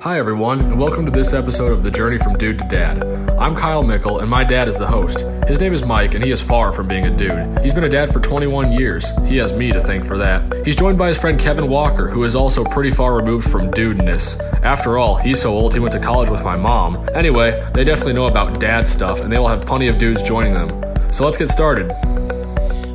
[0.00, 3.02] Hi, everyone, and welcome to this episode of The Journey from Dude to Dad.
[3.38, 5.20] I'm Kyle Mickle, and my dad is the host.
[5.48, 7.58] His name is Mike, and he is far from being a dude.
[7.60, 9.06] He's been a dad for 21 years.
[9.26, 10.66] He has me to thank for that.
[10.66, 14.38] He's joined by his friend Kevin Walker, who is also pretty far removed from dudeness.
[14.62, 17.08] After all, he's so old he went to college with my mom.
[17.14, 20.52] Anyway, they definitely know about dad stuff, and they will have plenty of dudes joining
[20.54, 20.68] them.
[21.12, 21.90] So let's get started.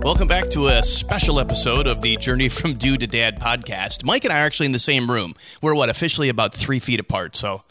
[0.02, 4.04] Welcome back to a special episode of the Journey from Dude to Dad podcast.
[4.04, 5.36] Mike and I are actually in the same room.
[5.62, 7.36] We're what officially about three feet apart.
[7.36, 7.64] So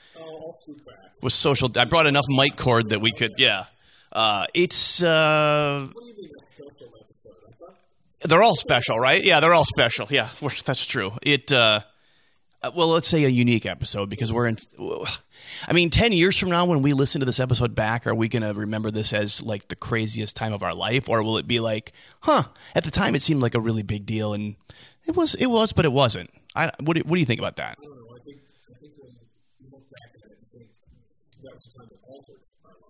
[1.21, 3.35] with social, I brought enough mic cord that we could.
[3.39, 3.65] Yeah,
[4.13, 5.03] uh, it's.
[5.03, 5.89] Uh,
[8.21, 9.25] they're all special, right?
[9.25, 10.07] Yeah, they're all special.
[10.11, 10.29] Yeah,
[10.65, 11.13] that's true.
[11.23, 11.51] It.
[11.53, 11.81] Uh,
[12.75, 14.57] well, let's say a unique episode because we're in.
[15.67, 18.29] I mean, 10 years from now, when we listen to this episode back, are we
[18.29, 21.09] going to remember this as like the craziest time of our life?
[21.09, 22.45] Or will it be like, huh,
[22.75, 24.57] at the time it seemed like a really big deal and
[25.07, 26.31] it was, it was, but it wasn't.
[26.55, 27.79] I, what, do, what do you think about that?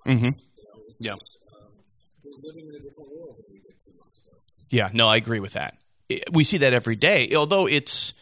[0.06, 0.30] Mm-hmm.
[1.00, 1.14] Yeah.
[4.70, 5.76] Yeah, no, I agree with that.
[6.32, 8.14] We see that every day, although it's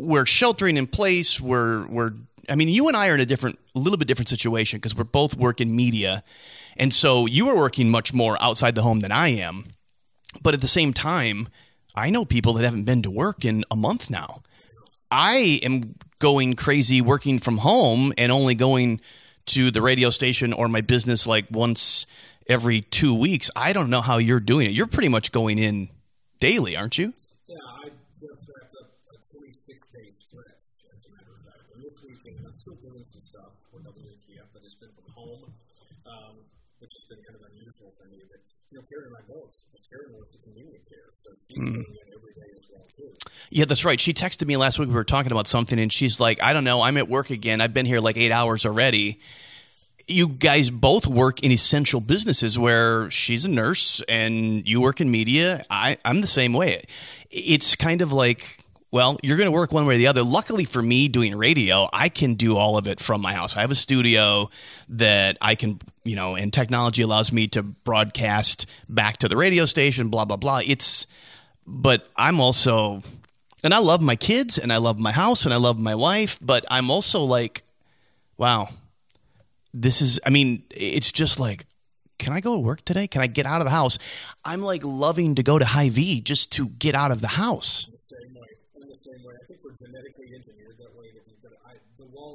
[0.00, 1.40] we're sheltering in place.
[1.40, 2.12] We're we're
[2.48, 4.96] I mean, you and I are in a different, a little bit different situation because
[4.96, 6.22] we're both working media,
[6.76, 9.66] and so you are working much more outside the home than I am.
[10.42, 11.48] But at the same time,
[11.94, 14.42] I know people that haven't been to work in a month now.
[15.10, 19.00] I am going crazy working from home and only going
[19.46, 22.06] to the radio station or my business like once
[22.46, 23.50] every two weeks.
[23.56, 24.70] I don't know how you're doing it.
[24.70, 25.88] You're pretty much going in
[26.38, 27.12] daily, aren't you?
[41.56, 41.84] Mm.
[43.50, 44.00] Yeah, that's right.
[44.00, 44.88] She texted me last week.
[44.88, 46.82] We were talking about something, and she's like, I don't know.
[46.82, 47.60] I'm at work again.
[47.60, 49.20] I've been here like eight hours already
[50.10, 55.10] you guys both work in essential businesses where she's a nurse and you work in
[55.10, 55.64] media.
[55.70, 56.82] I, I'm the same way.
[57.30, 58.58] It's kind of like,
[58.90, 60.22] well, you're going to work one way or the other.
[60.22, 63.56] Luckily for me, doing radio, I can do all of it from my house.
[63.56, 64.50] I have a studio
[64.88, 69.66] that I can, you know, and technology allows me to broadcast back to the radio
[69.66, 70.60] station, blah, blah, blah.
[70.64, 71.06] It's,
[71.66, 73.02] but I'm also,
[73.62, 76.38] and I love my kids and I love my house and I love my wife,
[76.40, 77.62] but I'm also like,
[78.36, 78.68] wow,
[79.72, 81.64] this is i mean it's just like
[82.18, 83.06] can i go to work today?
[83.06, 83.98] Can i get out of the house?
[84.44, 87.90] I'm like loving to go to Hy-Vee just to get out of the house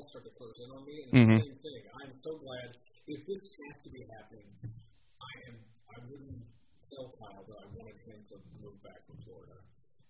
[0.05, 1.33] the walls start to close in on me and mm-hmm.
[1.33, 2.69] the same thing i'm so glad
[3.09, 4.45] if this has to be happening
[5.17, 6.45] i am i wouldn't
[6.93, 9.57] tell kyle that i wanted him to move back from florida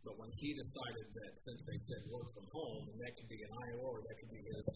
[0.03, 3.39] but when he decided that since they said work from home and that could be
[3.39, 4.67] in iowa or that could be his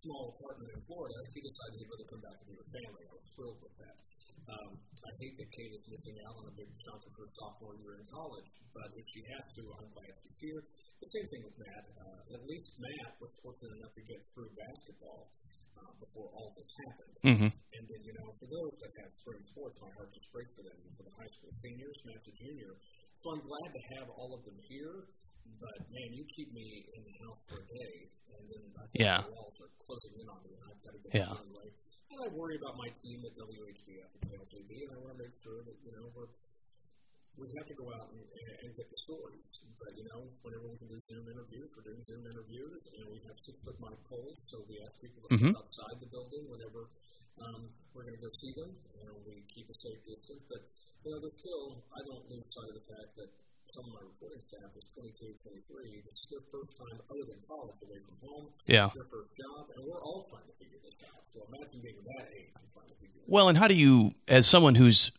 [0.00, 3.04] small apartment in Florida, he decided he'd rather come back and be with family.
[3.04, 4.00] I was thrilled with that.
[4.48, 7.76] Um, I hate that Kate is missing out on a big chunk of her sophomore
[7.76, 10.64] year in college, but if she has to, I'm glad she's here.
[11.00, 11.84] The same thing with Matt.
[11.96, 15.32] Uh, at least Matt was fortunate enough to get through basketball
[15.80, 17.14] uh, before all this happened.
[17.24, 17.50] Mm-hmm.
[17.50, 20.62] And then, you know, for those that have spring sports, my heart just breaks for
[20.62, 20.76] them.
[21.00, 22.76] For the high school seniors, Matt's a junior.
[23.24, 25.08] So I'm glad to have all of them here.
[25.58, 29.18] But man, you keep me in the house for a day, and then I yeah.
[29.24, 31.36] the walls are closing in on me, and I've got to get yeah.
[31.36, 31.68] away.
[32.12, 35.34] And I worry about my team at WHBF and LJB, and I want to make
[35.42, 36.30] sure that you know we're
[37.38, 38.22] we have to go out and,
[38.66, 39.44] and get the stories.
[39.80, 42.84] But you know, whenever we can do Zoom interviews, we're doing Zoom interviews.
[43.00, 45.56] Know, we have six foot mic poles, so we ask people to mm-hmm.
[45.56, 46.92] outside the building whenever
[47.40, 48.68] um, we're going to go see them.
[49.00, 50.60] Know, we keep a safe distance, but
[51.06, 53.30] you know, there's still I don't lose sight of the fact that
[53.72, 56.04] some of my reporting staff is 22, 23.
[56.04, 58.46] It's their first time other than college away from home.
[58.66, 58.90] Yeah.
[58.92, 61.22] Their first job, and we're all trying to figure this out.
[61.32, 64.44] So imagine being that age and trying to figure Well, and how do you, as
[64.44, 65.14] someone who's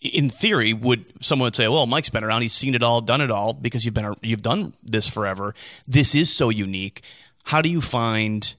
[0.00, 3.20] in theory, would someone would say, "Well, Mike's been around; he's seen it all, done
[3.20, 5.54] it all, because you've been you've done this forever.
[5.86, 7.02] This is so unique."
[7.44, 8.54] How do you find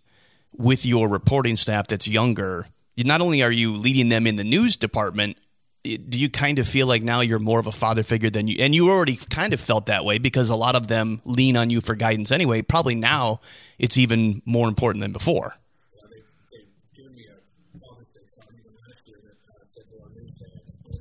[0.55, 2.67] with your reporting staff that's younger?
[2.95, 5.37] Not only are you leading them in the news department,
[5.95, 8.57] do you kind of feel like now you're more of a father figure than you
[8.59, 11.69] and you already kind of felt that way because a lot of them lean on
[11.69, 13.39] you for guidance anyway probably now
[13.77, 15.55] it's even more important than before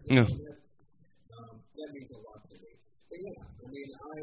[0.06, 0.26] yeah.
[0.26, 2.72] Um, that means a lot to me.
[3.10, 4.14] But yeah, I mean, I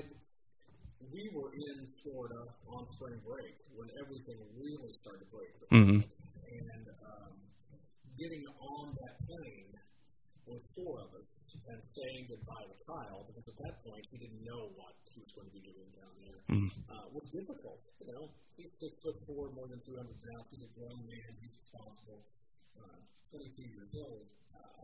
[1.11, 5.69] we were in Florida on spring break when everything really started breaking.
[5.69, 5.99] Mm-hmm.
[6.01, 7.33] And um,
[8.17, 9.73] getting on that plane
[10.47, 11.27] with four of us
[11.69, 15.31] and saying goodbye to Kyle because at that point he didn't know what he was
[15.37, 16.69] going to be doing down there mm.
[16.89, 17.79] uh, was difficult.
[18.01, 18.25] You know,
[18.57, 20.45] he's six foot four, more than 200 pounds.
[20.51, 21.29] He's a grown man.
[21.39, 22.21] He's responsible.
[22.75, 22.99] Uh,
[23.33, 24.29] 22 years old.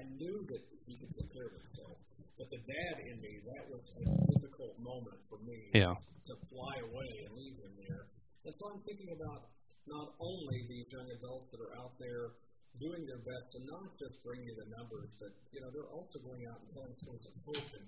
[0.01, 2.01] I knew that he could take care of himself.
[2.33, 5.93] But the dad in me, that was a difficult moment for me yeah.
[6.25, 8.09] to fly away and leave him there.
[8.47, 9.53] And so I'm thinking about
[9.85, 12.33] not only these young adults that are out there
[12.79, 16.21] doing their best to not just bring you the numbers, but you know they're also
[16.23, 17.85] going out and telling stories of hope and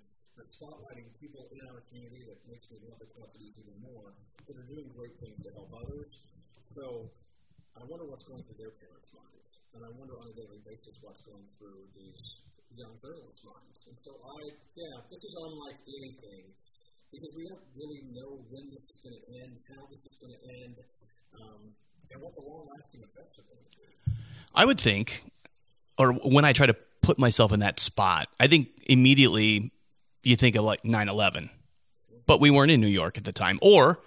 [0.52, 4.12] spotlighting people in our community that makes me love the companies even more
[4.50, 6.12] that are doing great things to help others.
[6.75, 7.07] So
[7.78, 10.97] I wonder what's going through their parents' minds, and I wonder on a daily basis
[11.01, 12.41] what's going through these
[12.75, 13.88] young girls' minds.
[13.88, 16.51] And so I, yeah, this is unlike anything
[17.12, 20.33] because we don't really know when this is going to end, how this is going
[20.33, 20.75] to end.
[21.35, 21.71] Um,
[22.13, 24.13] and what the long-lasting effects are going to be.
[24.53, 25.23] I would think,
[25.97, 29.71] or when I try to put myself in that spot, I think immediately
[30.23, 31.50] you think of like 9 11.
[32.27, 34.00] But we weren't in New York at the time, or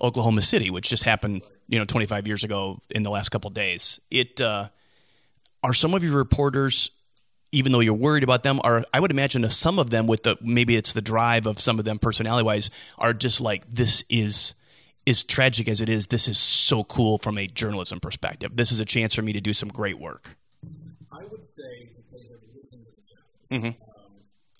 [0.00, 4.00] Oklahoma City, which just happened, you know, 25 years ago in the last couple days.
[4.10, 4.68] It uh,
[5.64, 6.90] are some of your reporters,
[7.50, 10.36] even though you're worried about them, are I would imagine some of them with the
[10.42, 14.54] maybe it's the drive of some of them personality wise are just like this is
[15.06, 18.56] as tragic as it is, this is so cool from a journalism perspective.
[18.56, 20.36] This is a chance for me to do some great work.
[21.12, 23.66] I would say the mm-hmm.
[23.66, 23.72] um,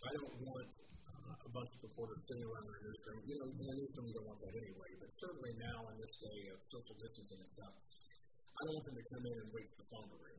[0.08, 0.68] I don't want
[1.08, 3.20] uh, a bunch of reporters sitting around their newsroom.
[3.26, 4.92] You know, a newsroom you don't want that anyway.
[5.00, 7.72] But certainly now in this day of social distancing and stuff,
[8.60, 10.34] I don't want them to come in and wait for the phone to ring.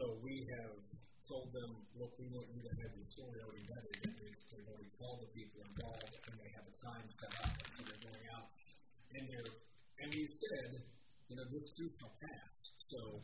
[0.00, 0.80] So we have
[1.28, 3.92] told them, look, we want you to have your story already ready.
[4.00, 7.52] That means they've already called the people involved and they have a time set up.
[7.76, 8.48] So they're going out
[9.12, 9.44] and they're
[10.00, 10.80] and you said,
[11.28, 12.64] you know, this too shall pass.
[12.88, 13.20] So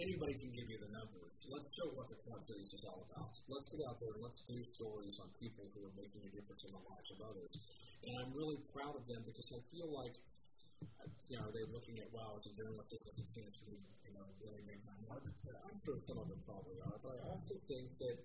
[0.00, 1.36] anybody can give you the numbers.
[1.44, 3.36] Let's show what the Quad Cities is all about.
[3.44, 6.64] Let's get out there and let's do stories on people who are making a difference
[6.64, 7.52] in the lives of others.
[8.08, 10.16] And I'm really proud of them because I feel like,
[11.28, 14.24] you know, they're looking at, wow, as a journalist, it's a chance me, you know,
[14.40, 15.24] really make my mark.
[15.24, 18.20] I'm sure some of them probably are, but I also think that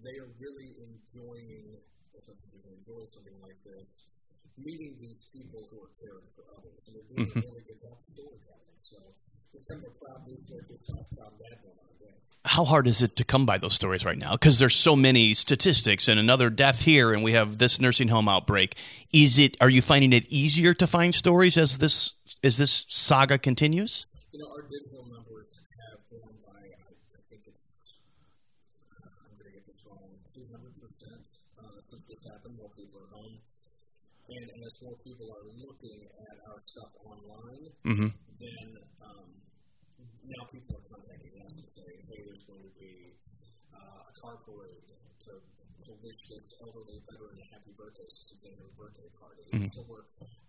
[0.00, 1.76] they are really enjoying,
[2.16, 4.08] if they enjoy something like this,
[4.56, 6.80] meeting these people who are caring for others.
[6.88, 7.44] And they're doing mm-hmm.
[7.44, 7.80] really good
[8.12, 8.76] storytelling.
[8.82, 8.98] So
[9.54, 12.14] it's kind of a proud news story, proud, proud dad moment, I think.
[12.44, 14.32] How hard is it to come by those stories right now?
[14.32, 18.28] Because there's so many statistics and another death here, and we have this nursing home
[18.28, 18.76] outbreak.
[19.12, 19.56] Is it?
[19.60, 24.06] Are you finding it easier to find stories as this as this saga continues?
[24.32, 27.58] You know, our digital numbers have grown by I think it's
[28.88, 31.20] I'm going to get this wrong 200 percent
[31.58, 33.36] uh, since this happened while people are home.
[34.30, 38.08] And as more people are looking at our stuff online, mm-hmm.
[38.38, 38.66] then
[39.02, 39.26] um,
[40.22, 43.14] now people are contacting us and saying, hey, there's going to be
[43.70, 44.82] uh, a car parade
[45.30, 45.38] to,
[45.86, 49.46] to wish this elderly veteran a happy birthday to get her birthday party.
[49.54, 49.70] Mm-hmm.
[49.70, 50.06] So we're,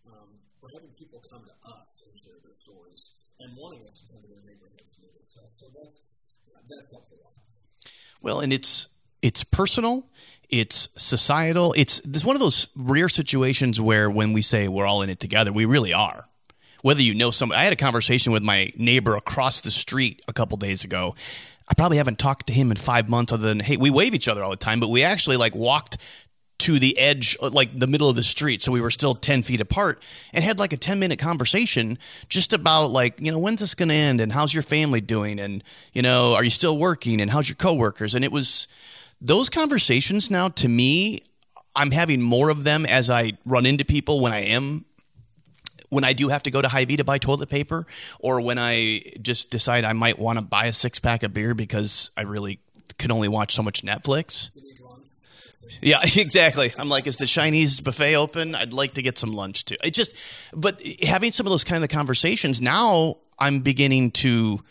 [0.09, 4.03] um, we're having people come to us and share their stories and wanting us to
[4.09, 5.53] come to their neighborhoods and do stuff.
[5.61, 6.09] So that's,
[6.65, 7.37] that's helped a lot.
[8.21, 8.89] Well, and it's
[9.21, 10.09] it's personal,
[10.49, 11.73] it's societal.
[11.77, 15.19] It's this one of those rare situations where when we say we're all in it
[15.19, 16.27] together, we really are.
[16.81, 20.33] Whether you know somebody, I had a conversation with my neighbor across the street a
[20.33, 21.15] couple days ago.
[21.71, 24.27] I probably haven't talked to him in five months, other than hey, we wave each
[24.27, 25.97] other all the time, but we actually like walked
[26.59, 28.61] to the edge, like the middle of the street.
[28.61, 31.97] So we were still 10 feet apart and had like a 10 minute conversation
[32.29, 35.39] just about like, you know, when's this going to end and how's your family doing?
[35.39, 38.13] And, you know, are you still working and how's your coworkers?
[38.13, 38.67] And it was,
[39.21, 41.23] those conversations now to me
[41.75, 44.83] i'm having more of them as i run into people when i am
[45.91, 47.85] when i do have to go to Hy-Vee to buy toilet paper
[48.19, 51.53] or when i just decide i might want to buy a six pack of beer
[51.53, 52.59] because i really
[52.97, 54.49] can only watch so much netflix
[55.81, 56.73] yeah, exactly.
[56.77, 58.55] I'm like, is the Chinese buffet open?
[58.55, 59.77] I'd like to get some lunch too.
[59.83, 60.13] It just,
[60.53, 64.61] but having some of those kind of conversations now, I'm beginning to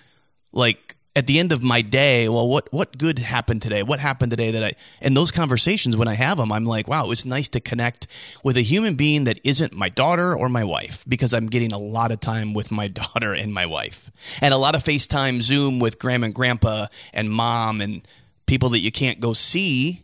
[0.52, 3.82] like at the end of my day, well, what what good happened today?
[3.82, 4.72] What happened today that I
[5.02, 8.06] and those conversations when I have them, I'm like, wow, it was nice to connect
[8.42, 11.78] with a human being that isn't my daughter or my wife because I'm getting a
[11.78, 14.10] lot of time with my daughter and my wife,
[14.40, 18.00] and a lot of FaceTime, Zoom with grandma and grandpa and mom and
[18.46, 20.02] people that you can't go see.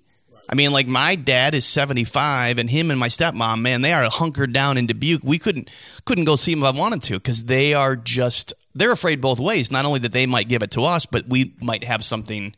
[0.50, 4.10] I mean, like my dad is 75, and him and my stepmom, man, they are
[4.10, 5.24] hunkered down in Dubuque.
[5.24, 5.70] We couldn't
[6.04, 9.40] couldn't go see them if I wanted to because they are just they're afraid both
[9.40, 9.70] ways.
[9.70, 12.54] Not only that they might give it to us, but we might have something.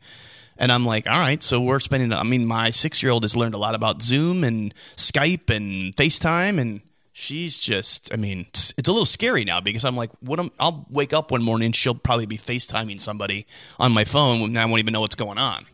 [0.57, 2.11] And I'm like, all right, so we're spending.
[2.11, 5.95] I mean, my six year old has learned a lot about Zoom and Skype and
[5.95, 6.81] FaceTime, and
[7.13, 8.13] she's just.
[8.13, 10.39] I mean, it's, it's a little scary now because I'm like, what?
[10.39, 13.45] Am, I'll wake up one morning, she'll probably be FaceTiming somebody
[13.79, 15.65] on my phone, and I won't even know what's going on.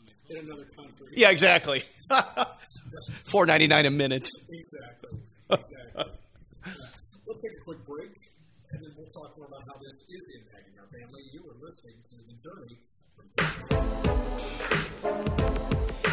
[1.16, 1.84] Yeah, exactly.
[3.26, 4.30] Four ninety nine a minute.
[4.50, 5.20] Exactly.
[5.50, 5.72] Exactly.
[7.28, 8.15] Let's take a quick break,
[9.16, 11.22] talk more about how this is impacting our family.
[11.32, 12.78] You are listening to the journey.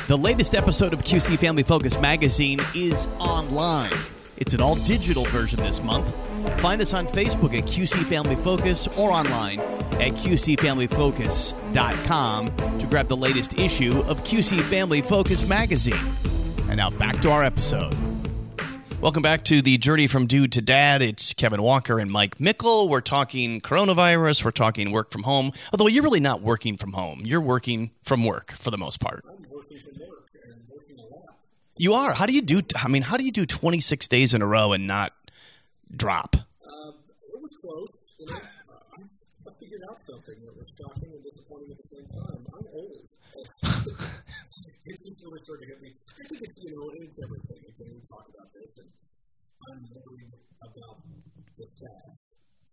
[0.06, 3.90] The latest episode of QC Family Focus magazine is online.
[4.36, 6.14] It's an all digital version this month.
[6.60, 13.16] Find us on Facebook at QC Family Focus or online at QCFamilyFocus.com to grab the
[13.16, 15.98] latest issue of QC Family Focus magazine.
[16.68, 18.11] And now back to our episode.
[19.02, 21.02] Welcome back to the Journey from Dude to Dad.
[21.02, 22.88] It's Kevin Walker and Mike Mickle.
[22.88, 24.44] We're talking coronavirus.
[24.44, 25.50] We're talking work from home.
[25.72, 29.24] Although you're really not working from home, you're working from work for the most part.
[29.28, 31.34] I'm working from work and working a lot.
[31.76, 32.12] You are.
[32.12, 32.62] How do you do?
[32.76, 35.12] I mean, how do you do 26 days in a row and not
[35.96, 36.36] drop?
[36.64, 36.92] Uh,
[37.34, 37.88] it was close.
[38.20, 38.36] You know,
[39.48, 42.46] I figured out something that was shocking and disappointing at the same time.
[42.54, 42.98] I'm old.
[44.86, 45.92] it just really started to hit me.
[46.20, 47.61] I think it's, you know, it's everything.
[51.62, 52.10] The staff.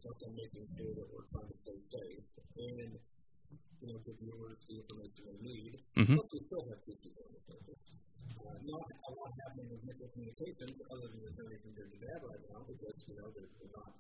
[0.02, 2.26] Plus, making sure that we're trying to stay safe
[2.58, 5.74] and, you know, give viewers the information they need.
[5.94, 6.18] Mhm.
[6.18, 7.86] Plus, we still have issues on the surface.
[8.34, 11.98] Uh, not a lot happening with Mickle communications other than the journey from Dude to
[12.02, 13.94] Dad right now because, you know, they're, they're not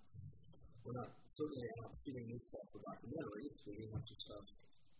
[0.81, 3.53] we're not certainly out shooting new stuff for documentaries.
[3.67, 4.45] We do have some stuff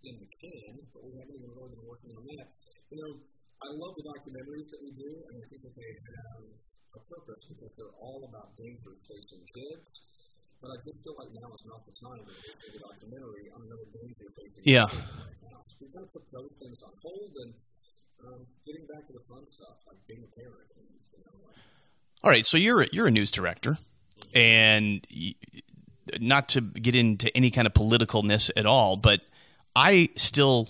[0.05, 2.47] in the can, but we haven't even really been working on that.
[2.93, 3.11] You know,
[3.65, 7.45] I love the documentaries that we do, and I think that they have a purpose
[7.45, 9.85] because they're all about danger facing kids.
[10.61, 13.63] But I just feel like now is not the time to do a documentary on
[13.63, 14.87] another danger facing Yeah.
[14.91, 15.63] kids right now.
[15.71, 17.53] So we've got to put those things on hold and
[18.27, 20.67] um, getting back to the fun stuff, like being a parent.
[20.75, 21.55] And, you know, like,
[22.23, 23.77] All right, so you're you're a news director,
[24.33, 25.35] and y-
[26.19, 29.21] not to get into any kind of politicalness at all, but
[29.75, 30.67] I still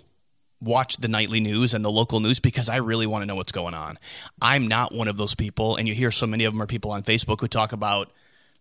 [0.62, 3.51] watch the nightly news and the local news because I really want to know what's
[3.51, 3.98] going on.
[4.42, 6.92] I'm not one of those people, and you hear so many of them are people
[6.92, 8.12] on Facebook who talk about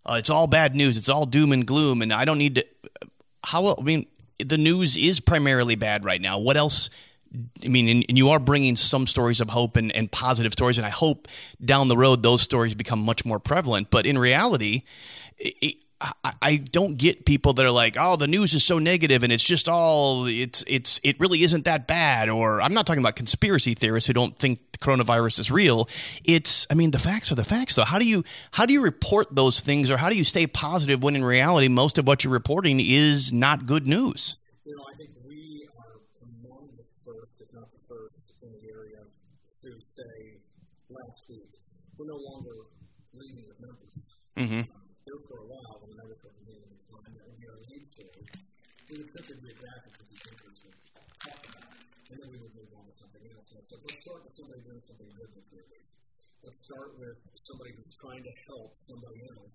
[0.06, 2.66] uh, it's all bad news, it's all doom and gloom, and I don't need to.
[3.44, 4.06] How I mean,
[4.38, 6.38] the news is primarily bad right now.
[6.38, 6.90] What else?
[7.62, 10.86] I mean, and, you are bringing some stories of hope and, and positive stories, and
[10.86, 11.28] I hope
[11.62, 13.90] down the road those stories become much more prevalent.
[13.90, 14.84] But in reality,
[15.36, 18.78] it, it, I, I don't get people that are like, "Oh, the news is so
[18.78, 22.86] negative, and it's just all it's it's it really isn't that bad." Or I'm not
[22.86, 25.88] talking about conspiracy theorists who don't think the coronavirus is real.
[26.24, 27.84] It's, I mean, the facts are the facts, though.
[27.84, 31.02] How do you how do you report those things, or how do you stay positive
[31.02, 34.38] when in reality most of what you're reporting is not good news?
[34.64, 38.72] You know, I think we are among the first, if not the first, in the
[38.72, 38.98] area
[39.62, 40.38] to say
[40.90, 41.50] last week
[41.96, 42.54] we're no longer
[43.14, 43.98] leading with numbers.
[44.36, 44.77] Mm-hmm.
[48.88, 50.72] We would simply geographic with these interests and
[51.20, 53.44] talk about it, and then we would move on to something else.
[53.52, 55.44] I let's start with somebody doing something good with.
[56.40, 59.52] Let's start with somebody who's trying to help somebody else.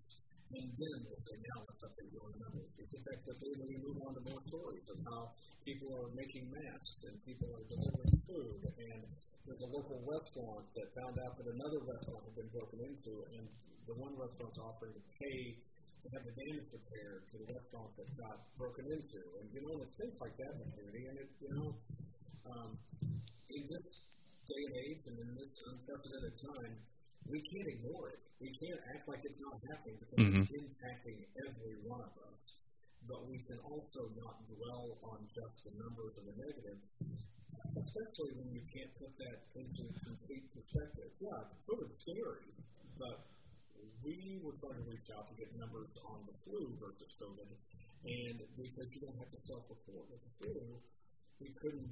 [0.53, 2.29] And then we'll say, now let's update you on.
[2.77, 5.33] It's effectively when we move on to more stories of how
[5.65, 8.61] people are making masks and people are delivering food.
[8.69, 9.01] And
[9.49, 13.49] there's a local restaurant that found out that another restaurant had been broken into, and
[13.89, 15.57] the one restaurant's offering to pay
[16.03, 19.23] to have the damage repaired to the restaurant that got broken into.
[19.39, 21.03] And, you know, and it's things like that in the community.
[21.07, 21.69] And, it, you know,
[22.51, 22.75] um,
[23.47, 23.87] in this
[24.43, 26.75] day and age and in this unprecedented time,
[27.31, 28.19] we can't ignore it.
[28.43, 32.59] We can't act like it's not happening because it's impacting every one of us.
[33.07, 36.79] But we can also not dwell on just the numbers and the negative,
[37.79, 41.11] especially when you can't put that into complete perspective.
[41.19, 42.47] Yeah, it's sort of scary,
[42.99, 43.27] but
[44.03, 47.47] we were trying to reach out to get numbers on the flu versus COVID,
[48.05, 50.61] and because you don't have to self-report with the flu.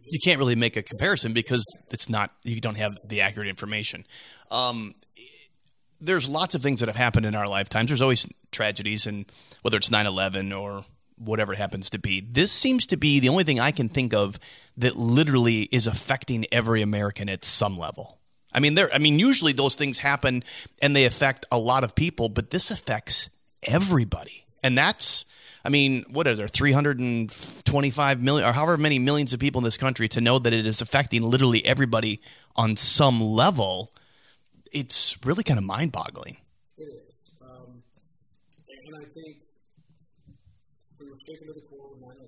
[0.06, 4.06] You can't really make a comparison because it's not you don't have the accurate information.
[4.50, 4.96] Um,
[6.00, 7.90] there's lots of things that have happened in our lifetimes.
[7.90, 9.26] There's always tragedies, and
[9.62, 10.86] whether it's 9/11 or
[11.18, 14.14] whatever it happens to be, this seems to be the only thing I can think
[14.14, 14.40] of
[14.78, 18.21] that literally is affecting every American at some level.
[18.54, 18.94] I mean, there.
[18.94, 20.44] I mean, usually those things happen
[20.82, 23.30] and they affect a lot of people, but this affects
[23.64, 25.26] everybody, and that's.
[25.64, 29.78] I mean, what are there, 325 million, or however many millions of people in this
[29.78, 32.20] country to know that it is affecting literally everybody
[32.56, 33.92] on some level?
[34.72, 36.38] It's really kind of mind boggling.
[36.80, 37.32] It is.
[37.44, 37.84] Um,
[38.88, 39.38] and I think
[41.00, 42.26] we were shaken to the core with 9 11.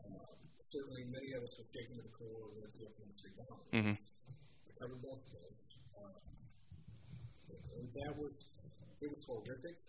[0.00, 0.24] Uh,
[0.72, 3.12] certainly, many of us were shaken to the core with the Oklahoma
[3.72, 3.84] bombing.
[3.84, 3.98] Mhm.
[3.98, 5.52] I covered both of those.
[6.00, 6.16] Uh,
[7.78, 8.52] and that was,
[9.00, 9.80] it was horrific.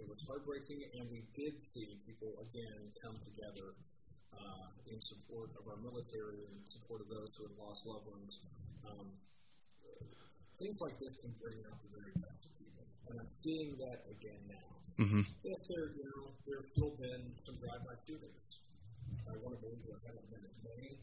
[0.00, 3.74] It was heartbreaking, and we did see people again come together
[4.32, 8.40] uh, in support of our military and support of those who have lost loved ones.
[8.86, 9.10] Um,
[10.62, 14.06] things like this can bring out the very best of people, and I'm seeing that
[14.06, 14.70] again now.
[15.02, 15.22] Mm-hmm.
[15.42, 18.62] Yes, there, you know, there have still been some drive-by shootings.
[19.26, 20.94] I want to believe there haven't been as many.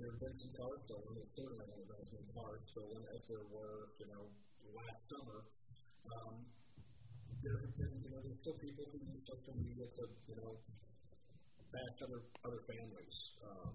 [0.00, 1.20] There have been some cars stolen.
[1.20, 4.24] There certainly been as many cars stolen as there were, you know,
[4.72, 5.44] last summer.
[6.10, 6.42] Um,
[7.42, 10.58] there have been, you know, there's still people who use social media to, you know,
[11.72, 13.38] bash other other families.
[13.42, 13.72] Um,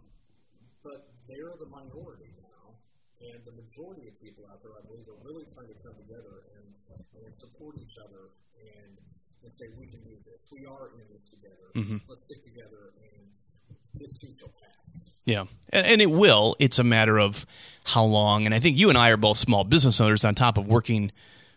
[0.84, 2.78] but they're the minority now,
[3.20, 6.48] and the majority of people out there, I believe, are really trying to come together
[6.56, 6.68] and,
[7.26, 8.96] and support each other and,
[9.44, 10.48] and say we can do this.
[10.52, 11.68] We are in this together.
[11.76, 11.98] Mm-hmm.
[12.08, 13.28] Let's stick together and
[14.00, 15.12] this too shall pass.
[15.26, 16.56] Yeah, and, and it will.
[16.60, 17.46] It's a matter of
[17.86, 18.46] how long.
[18.46, 20.24] And I think you and I are both small business owners.
[20.24, 21.12] On top of working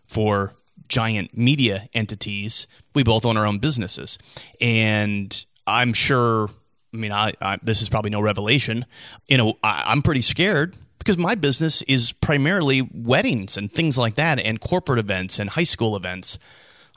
[0.06, 0.54] for
[0.90, 4.18] giant media entities, we both own our own businesses,
[4.60, 6.50] and I'm sure.
[6.92, 8.84] I mean, I, I this is probably no revelation.
[9.28, 14.16] You know, I, I'm pretty scared because my business is primarily weddings and things like
[14.16, 16.38] that, and corporate events and high school events.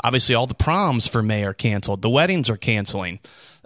[0.03, 2.01] Obviously, all the proms for May are canceled.
[2.01, 3.19] The weddings are canceling.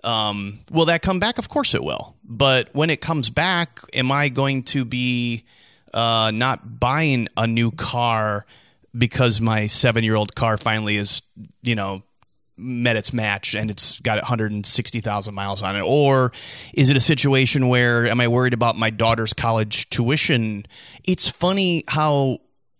[0.03, 1.37] Um, will that come back?
[1.37, 2.15] Of course it will.
[2.23, 5.45] But when it comes back, am I going to be
[5.93, 8.45] uh, not buying a new car
[8.95, 11.21] because my seven year old car finally is,
[11.63, 12.03] you know,
[12.57, 15.81] met its match and it's got 160,000 miles on it?
[15.81, 16.31] Or
[16.73, 20.65] is it a situation where am I worried about my daughter's college tuition?
[21.03, 22.39] It's funny how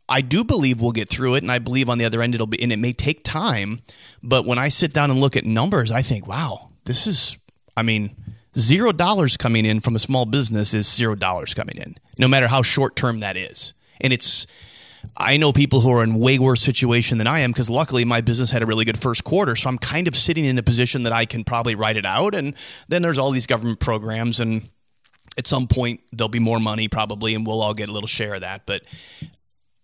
[0.10, 2.48] I do believe we'll get through it, and I believe on the other end it'll
[2.48, 3.82] be, and it may take time.
[4.24, 7.38] But when I sit down and look at numbers, I think, wow, this is,
[7.76, 8.16] I mean,
[8.58, 12.48] zero dollars coming in from a small business is zero dollars coming in, no matter
[12.48, 13.74] how short term that is.
[14.00, 14.48] And it's,
[15.16, 18.22] I know people who are in way worse situation than I am because luckily my
[18.22, 21.04] business had a really good first quarter, so I'm kind of sitting in a position
[21.04, 22.36] that I can probably write it out.
[22.36, 22.54] And
[22.88, 24.70] then there's all these government programs, and
[25.38, 28.36] at some point there'll be more money probably, and we'll all get a little share
[28.36, 28.66] of that.
[28.66, 28.84] But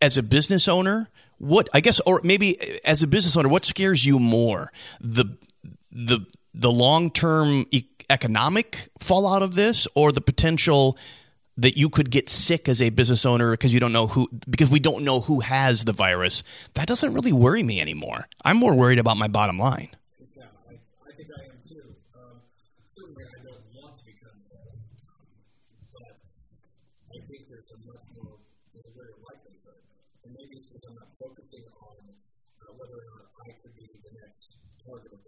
[0.01, 4.05] as a business owner, what I guess, or maybe as a business owner, what scares
[4.05, 5.37] you more the
[5.91, 7.65] the the long term
[8.09, 10.97] economic fallout of this, or the potential
[11.57, 14.69] that you could get sick as a business owner because you don't know who because
[14.69, 16.43] we don't know who has the virus?
[16.73, 18.27] That doesn't really worry me anymore.
[18.43, 19.89] I'm more worried about my bottom line.
[20.35, 21.95] Yeah, I, think I am too.
[22.97, 24.37] Certainly, I don't want to become
[25.93, 26.17] but
[27.13, 28.37] I think there's a much more,
[30.25, 35.21] maybe it's on whether or not I could be the next target of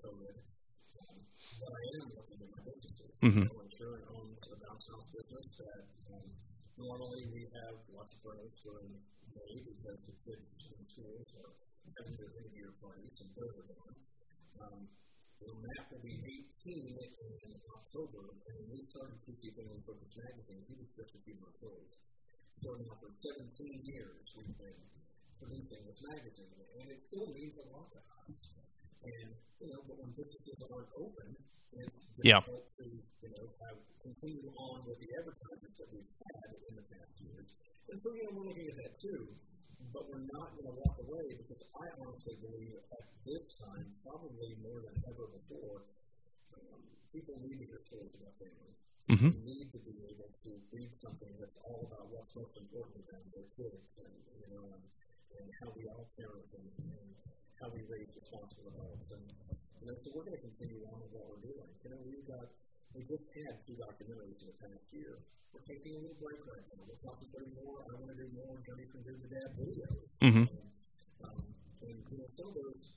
[1.69, 2.09] I am
[3.21, 3.45] my.
[3.45, 3.64] Mhm.
[19.85, 20.63] QC Family Focus Magazine.
[20.65, 21.89] He was just a few months old.
[22.65, 24.81] So now for 17 years, we've been
[25.37, 28.49] producing this magazine, and it still means a lot to us.
[29.05, 29.29] And,
[29.61, 31.37] you know, but when businesses aren't open,
[31.77, 32.41] it's Yeah.
[32.41, 37.21] to, you know, have, continue on with the advertisements that we've had in the past
[37.21, 37.53] years.
[37.89, 39.35] And so, you know, we're looking at that too.
[39.93, 44.55] But we're not going to walk away because I honestly believe at this time, probably
[44.63, 45.85] more than ever before,
[46.55, 46.81] um,
[47.13, 48.73] people need to hear stories about family.
[49.05, 49.45] Mhm.
[49.45, 53.11] They need to be able to read something that's all about what's most important to
[53.13, 54.83] them, their kids, and you know, and,
[55.37, 57.07] and how we all parent and, and
[57.61, 59.11] how we raise responsible adults.
[59.13, 59.25] And
[59.81, 61.69] you know, so we're going to continue on with what we're doing.
[61.85, 62.49] You know, we've got
[62.97, 65.21] we just had two documentaries in the past year.
[65.53, 66.81] We're taking a little break right now.
[66.89, 67.85] We're concentrating more.
[67.85, 70.01] I want to do more Journey from Dude to Dad videos.
[70.19, 70.49] Mhm.
[71.21, 71.45] Um,
[71.85, 72.89] and you know, some of those,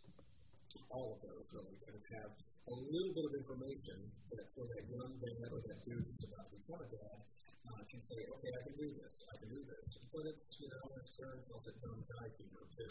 [0.89, 2.33] all of those really, kind of have
[2.69, 3.97] a little bit of information
[4.33, 7.19] that for that young dad or that dude who's about to become a dad
[7.69, 10.05] uh, can say, okay, I can do this, I can do this.
[10.13, 12.89] But it's, you know, it's Karen calls it dumb guy humor too.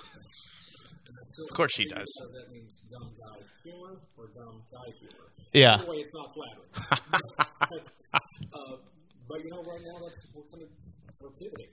[1.07, 2.09] And I'm still Of course she does.
[2.21, 5.29] Whether that means dumb guy humor or dumb guy humor.
[5.53, 5.81] Yeah.
[5.81, 6.73] Either way, it's not flattering.
[7.69, 7.83] but,
[8.53, 8.77] uh,
[9.29, 10.69] but you know, right now, that's, we're kind of
[11.21, 11.69] we're pivoting.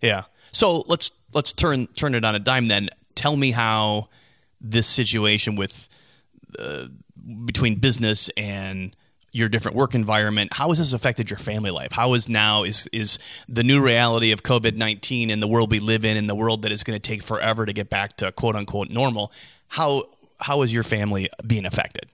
[0.00, 0.24] Yeah.
[0.52, 2.88] So let's let's turn turn it on a dime then.
[3.14, 4.08] Tell me how
[4.60, 5.88] this situation with
[7.44, 8.96] between business and
[9.32, 11.92] your different work environment how has this affected your family life?
[11.92, 16.04] How is now is is the new reality of covid-19 and the world we live
[16.04, 18.56] in and the world that is going to take forever to get back to quote
[18.56, 19.32] unquote normal
[19.68, 20.04] how
[20.40, 22.08] how is your family being affected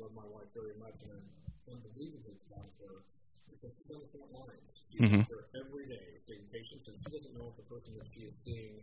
[0.00, 1.28] love my wife very much, and I'm
[1.68, 3.04] unbelievably proud of her
[3.52, 4.72] because she's on the front lines.
[4.88, 5.28] She's mm-hmm.
[5.28, 8.34] there every day seeing patients, and she doesn't know if the person that she is
[8.40, 8.80] seeing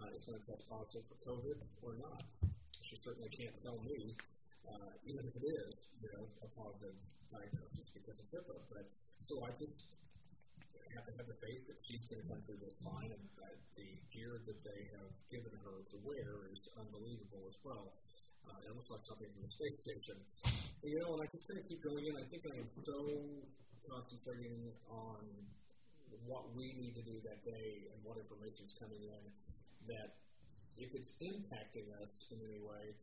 [0.00, 2.24] uh, is going to test positive for COVID or not.
[2.80, 4.16] She certainly can't tell me,
[4.64, 6.96] uh, even if it is, you know, a positive
[7.28, 8.56] diagnosis because of HIPAA.
[8.72, 8.88] But
[9.20, 9.92] so I just
[10.96, 13.60] have to have the faith that she's going to come through this fine, and that
[13.76, 17.92] the gear that they have given her to wear is unbelievable as well.
[18.48, 20.16] Uh, it looks like something from the space station.
[20.42, 22.16] But, you know, and I just kind of keep going in.
[22.16, 23.08] I think I am so
[23.88, 25.24] concentrating on
[26.26, 29.22] what we need to do that day and what information is coming in
[29.88, 30.16] that
[30.76, 32.94] if it's impacting us in any way,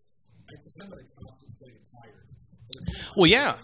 [0.49, 0.89] I become
[1.21, 2.27] constantly tired.
[3.15, 3.56] Well, yeah.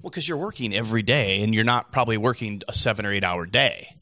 [0.00, 3.24] Well, because you're working every day, and you're not probably working a seven or eight
[3.24, 3.96] hour day.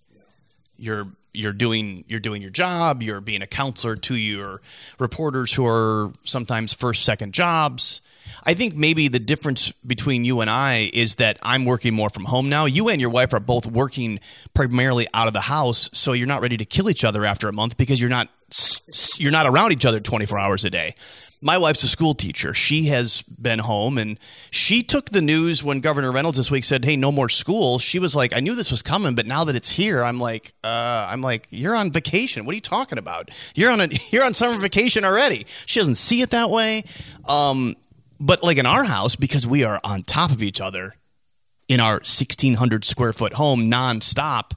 [0.79, 3.03] You're you're doing you're doing your job.
[3.03, 4.61] You're being a counselor to your
[4.99, 8.01] reporters who are sometimes first second jobs.
[8.43, 12.25] I think maybe the difference between you and I is that I'm working more from
[12.25, 12.65] home now.
[12.65, 14.19] You and your wife are both working
[14.55, 17.53] primarily out of the house, so you're not ready to kill each other after a
[17.53, 18.29] month because you're not
[19.19, 20.95] you're not around each other 24 hours a day
[21.42, 22.55] my wife's a school teacher.
[22.55, 24.18] She has been home and
[24.51, 27.99] she took the news when Governor Reynolds this week said, "Hey, no more school." She
[27.99, 31.07] was like, "I knew this was coming, but now that it's here, I'm like, uh,
[31.09, 32.44] I'm like, you're on vacation.
[32.44, 33.31] What are you talking about?
[33.55, 36.85] You're on a you're on summer vacation already." She doesn't see it that way.
[37.27, 37.77] Um,
[38.18, 40.96] but like in our house because we are on top of each other
[41.68, 44.53] in our 1600 square foot home nonstop,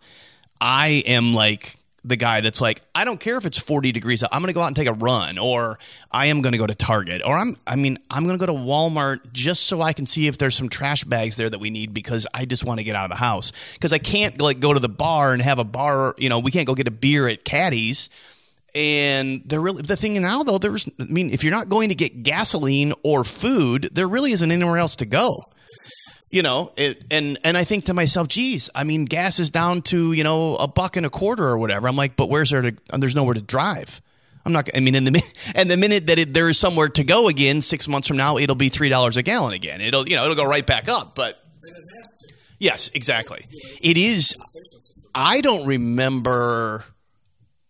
[0.61, 4.23] I am like the guy that's like, I don't care if it's 40 degrees.
[4.23, 5.79] Out, I'm going to go out and take a run, or
[6.12, 8.51] I am going to go to Target, or I'm, I mean, I'm going to go
[8.51, 11.69] to Walmart just so I can see if there's some trash bags there that we
[11.69, 13.73] need because I just want to get out of the house.
[13.73, 16.15] Because I can't like go to the bar and have a bar.
[16.17, 18.09] You know, we can't go get a beer at Caddy's.
[18.75, 20.59] And they're really the thing now though.
[20.59, 24.51] There's, I mean, if you're not going to get gasoline or food, there really isn't
[24.51, 25.49] anywhere else to go
[26.31, 29.81] you know it and and i think to myself geez i mean gas is down
[29.81, 31.87] to you know a buck and a quarter or whatever.
[31.87, 34.01] I'm like but where's there to there's nowhere to drive.
[34.45, 37.03] I'm not i mean in the and the minute that it, there is somewhere to
[37.03, 39.81] go again six months from now it'll be three dollars a gallon again.
[39.81, 41.43] It'll you know it'll go right back up but
[42.59, 43.45] yes exactly.
[43.81, 44.35] It is
[45.15, 46.85] i don't remember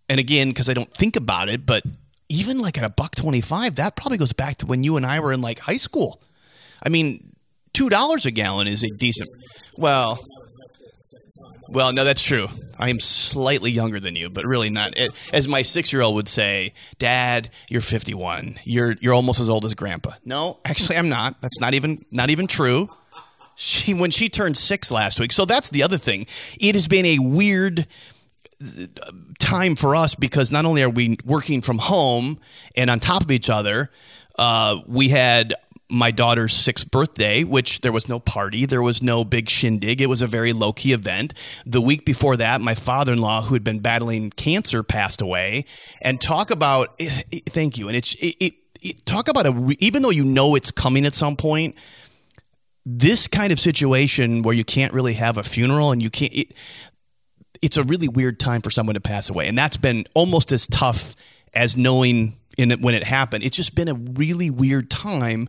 [0.10, 1.84] and again because i don't think about it but
[2.28, 5.19] even like at a buck 25 that probably goes back to when you and i
[5.22, 6.22] were in like high school.
[6.84, 7.30] I mean
[7.80, 9.30] two dollars a gallon is a decent.
[9.78, 10.20] Well,
[11.70, 12.50] well, no, that's true.
[12.78, 14.96] I am slightly younger than you, but really not.
[15.32, 18.60] As my six-year-old would say, "Dad, you're 51.
[18.65, 21.39] You're you're almost as old as Grandpa." No, actually, I'm not.
[21.39, 22.89] That's not even not even true.
[23.56, 25.32] She when she turned six last week.
[25.32, 26.26] So that's the other thing.
[26.60, 27.88] It has been a weird
[28.62, 32.39] uh, time for us because not only are we working from home
[32.76, 33.89] and on top of each other,
[34.38, 35.54] uh, we had
[35.89, 40.02] my daughter's sixth birthday, which there was no party, there was no big shindig.
[40.02, 41.34] It was a very low key event.
[41.65, 45.65] The week before that, my father in law, who had been battling cancer, passed away.
[46.02, 47.88] And talk about, eh, eh, thank you.
[47.88, 51.36] And it's, it, it, talk about a, even though you know it's coming at some
[51.36, 51.75] point,
[52.86, 56.54] this kind of situation where you can't really have a funeral and you can't, it,
[57.62, 59.47] it's a really weird time for someone to pass away.
[59.47, 61.15] And that's been almost as tough
[61.54, 63.43] as knowing in it when it happened.
[63.43, 65.48] It's just been a really weird time.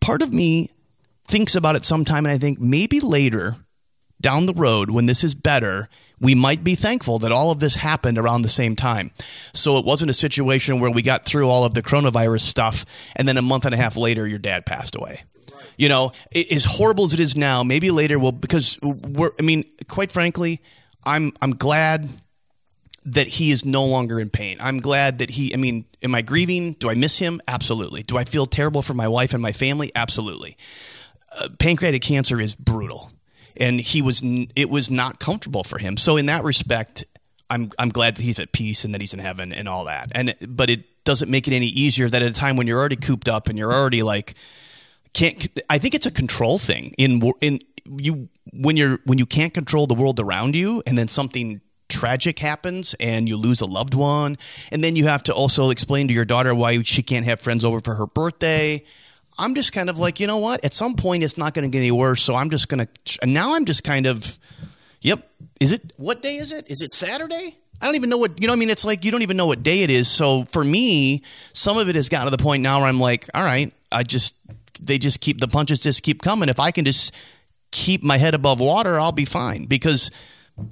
[0.00, 0.70] Part of me
[1.26, 3.56] thinks about it sometime and I think maybe later
[4.20, 5.88] down the road when this is better,
[6.20, 9.10] we might be thankful that all of this happened around the same time.
[9.52, 12.84] So it wasn't a situation where we got through all of the coronavirus stuff
[13.16, 15.24] and then a month and a half later your dad passed away.
[15.76, 19.64] You know, as horrible as it is now, maybe later we'll because we're I mean,
[19.88, 20.60] quite frankly,
[21.04, 22.08] I'm I'm glad
[23.04, 24.58] that he is no longer in pain.
[24.60, 26.74] I'm glad that he, I mean, am I grieving?
[26.74, 27.40] Do I miss him?
[27.48, 28.02] Absolutely.
[28.02, 29.90] Do I feel terrible for my wife and my family?
[29.94, 30.56] Absolutely.
[31.36, 33.10] Uh, pancreatic cancer is brutal.
[33.56, 34.22] And he was,
[34.56, 35.96] it was not comfortable for him.
[35.96, 37.04] So in that respect,
[37.50, 40.10] I'm, I'm glad that he's at peace and that he's in heaven and all that.
[40.14, 42.96] And, but it doesn't make it any easier that at a time when you're already
[42.96, 44.34] cooped up and you're already like,
[45.12, 49.52] can't, I think it's a control thing in, in, you, when you're, when you can't
[49.52, 51.60] control the world around you and then something
[51.92, 54.38] tragic happens and you lose a loved one.
[54.72, 57.64] And then you have to also explain to your daughter why she can't have friends
[57.64, 58.84] over for her birthday.
[59.38, 60.64] I'm just kind of like, you know what?
[60.64, 62.22] At some point, it's not going to get any worse.
[62.22, 64.38] So I'm just going to, and now I'm just kind of,
[65.00, 65.28] yep.
[65.60, 66.66] Is it, what day is it?
[66.68, 67.56] Is it Saturday?
[67.80, 69.46] I don't even know what, you know, I mean, it's like you don't even know
[69.46, 70.08] what day it is.
[70.08, 73.28] So for me, some of it has gotten to the point now where I'm like,
[73.34, 74.34] all right, I just,
[74.80, 76.48] they just keep, the punches just keep coming.
[76.48, 77.14] If I can just
[77.72, 80.10] keep my head above water, I'll be fine because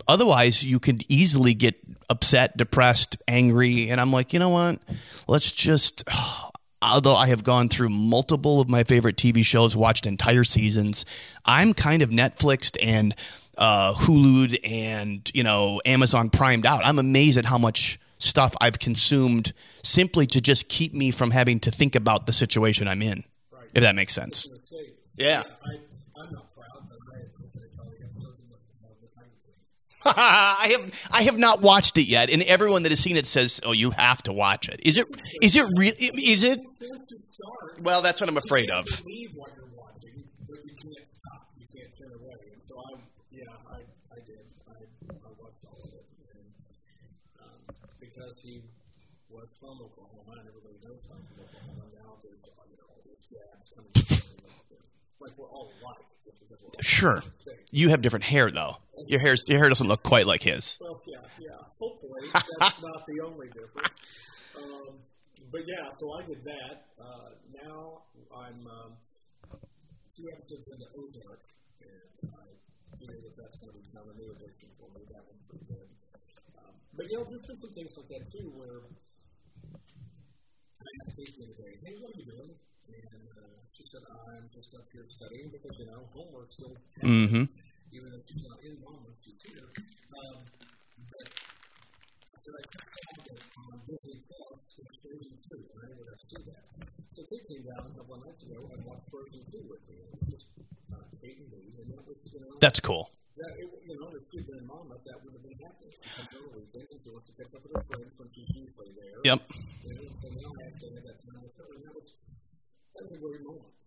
[0.06, 1.76] Otherwise, you could easily get
[2.08, 3.88] upset, depressed, angry.
[3.88, 4.80] And I'm like, you know what?
[5.26, 6.04] Let's just.
[6.82, 11.04] although I have gone through multiple of my favorite TV shows, watched entire seasons,
[11.44, 13.14] I'm kind of Netflixed and
[13.58, 16.84] uh, Hulu'd and you know Amazon primed out.
[16.84, 21.60] I'm amazed at how much stuff I've consumed simply to just keep me from having
[21.60, 23.24] to think about the situation I'm in.
[23.52, 23.68] Right.
[23.74, 24.48] If that makes sense.
[24.50, 24.72] Let's
[25.16, 25.42] Yeah.
[25.64, 25.78] I,
[30.06, 33.60] I have I have not watched it yet, and everyone that has seen it says,
[33.64, 35.06] "Oh, you have to watch it." Is it
[35.42, 35.92] is it real?
[35.98, 36.58] Is it?
[36.60, 38.86] Once you start, Well, that's what I'm afraid of.
[39.06, 41.46] you what you're watching, but you can't stop.
[41.58, 42.36] You can't turn away.
[42.52, 42.98] And so I,
[43.30, 43.76] yeah, I,
[44.12, 44.40] I did.
[44.68, 44.72] I,
[45.12, 46.48] I watched all of it, and
[47.44, 48.62] um, because he
[49.28, 51.84] was from Oklahoma, and everybody knows I'm from Oklahoma.
[51.94, 53.92] Now there's all these jabs coming.
[55.20, 55.98] Like we're all alike.
[56.24, 57.22] just because we're all Sure,
[57.70, 58.78] you have different hair though.
[59.06, 60.78] Your hair your hair doesn't look quite like his.
[60.80, 61.56] Well, yeah, yeah.
[61.78, 63.96] Hopefully, that's not the only difference.
[64.56, 64.98] Um,
[65.50, 66.86] but yeah, so I did that.
[67.00, 67.30] Uh,
[67.64, 68.02] now
[68.34, 68.92] I'm um,
[70.14, 71.42] two episodes into Ozark,
[71.80, 75.02] and I feel that that's going to become a new addiction for me.
[75.10, 75.88] That one's pretty good.
[76.58, 78.84] Um, but you know, there's been some things like that too, where
[79.74, 82.52] I asked Kate the other day, "Hey, what are you doing?"
[82.90, 87.44] And uh, she said, "I'm just up here studying because you know homework still." Mm-hmm.
[87.90, 89.66] Even if she's not in Monmouth when she's here.
[89.66, 90.46] Um,
[91.10, 95.86] but I said I checked out that on Disney Plus, there's Frozen 2, and I
[95.90, 96.64] have to see that.
[97.18, 100.06] So they came down a couple of nights ago and watched Frozen 2 with me.
[100.06, 100.46] And it was just
[100.94, 103.10] uh, Kate me, and that was, you know, That's cool.
[103.42, 105.90] that, it, you know, if she'd been in Monmouth, that would have been happening.
[106.14, 108.94] Comes over the weekend and she to catch up with her friends when she's usually
[108.94, 109.18] there.
[109.26, 109.40] Yep.
[109.82, 112.06] You know, so now I actually had that time with her, and that was,
[112.94, 113.79] that was a great moment.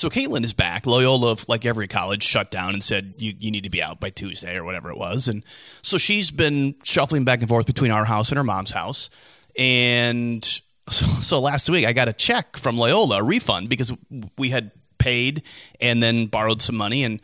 [0.00, 0.86] So Caitlin is back.
[0.86, 4.08] Loyola, like every college, shut down and said you, you need to be out by
[4.08, 5.28] Tuesday or whatever it was.
[5.28, 5.44] And
[5.82, 9.10] so she's been shuffling back and forth between our house and her mom's house.
[9.58, 10.42] And
[10.88, 13.92] so, so last week I got a check from Loyola, a refund, because
[14.38, 15.42] we had paid
[15.82, 17.04] and then borrowed some money.
[17.04, 17.20] And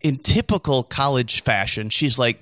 [0.00, 2.40] in typical college fashion, she's like,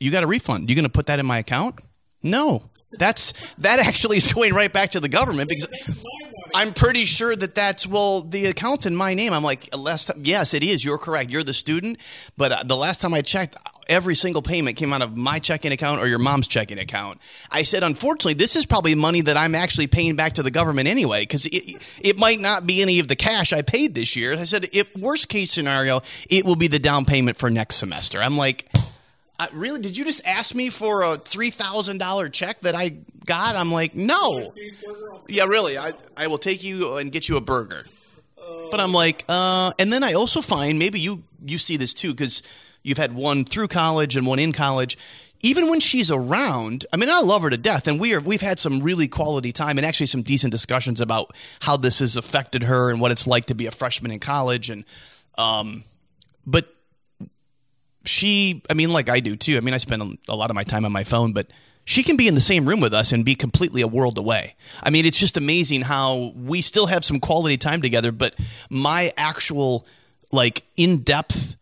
[0.00, 0.68] "You got a refund?
[0.68, 1.76] You going to put that in my account?"
[2.22, 2.68] No.
[2.98, 5.66] That's that actually is going right back to the government because
[6.54, 9.32] I'm pretty sure that that's well the account's in my name.
[9.32, 10.84] I'm like last time, yes, it is.
[10.84, 11.30] You're correct.
[11.30, 11.98] You're the student,
[12.36, 13.56] but uh, the last time I checked,
[13.88, 17.20] every single payment came out of my checking account or your mom's checking account.
[17.50, 20.88] I said, unfortunately, this is probably money that I'm actually paying back to the government
[20.88, 24.34] anyway because it, it might not be any of the cash I paid this year.
[24.34, 28.22] I said, if worst case scenario, it will be the down payment for next semester.
[28.22, 28.68] I'm like.
[29.52, 29.80] Really?
[29.80, 33.56] Did you just ask me for a three thousand dollar check that I got?
[33.56, 34.52] I'm like, no.
[35.28, 35.78] Yeah, really.
[35.78, 37.84] I I will take you and get you a burger.
[38.70, 42.12] But I'm like, uh, and then I also find maybe you you see this too
[42.12, 42.42] because
[42.82, 44.96] you've had one through college and one in college.
[45.44, 48.40] Even when she's around, I mean, I love her to death, and we are we've
[48.40, 52.62] had some really quality time and actually some decent discussions about how this has affected
[52.62, 54.70] her and what it's like to be a freshman in college.
[54.70, 54.84] And
[55.36, 55.84] um,
[56.46, 56.71] but
[58.04, 59.56] she, I mean, like I do too.
[59.56, 61.48] I mean, I spend a, lot of my time on my phone, but
[61.84, 64.54] she can be in the same room with us and be completely a world away.
[64.82, 68.34] I mean, it's just amazing how we still have some quality time together, but
[68.70, 69.86] my actual,
[70.30, 71.56] like, in depth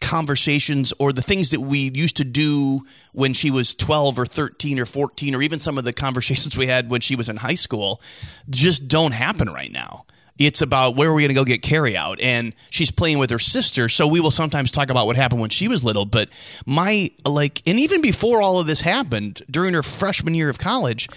[0.00, 4.78] conversations or the things that we used to do when she was 12 or 13
[4.78, 7.54] or 14 or even some of the conversations we had when she was in high
[7.54, 8.02] school
[8.50, 10.04] just don't happen right now
[10.38, 13.30] it's about where are we going to go get carry out and she's playing with
[13.30, 16.28] her sister so we will sometimes talk about what happened when she was little but
[16.66, 21.08] my like and even before all of this happened during her freshman year of college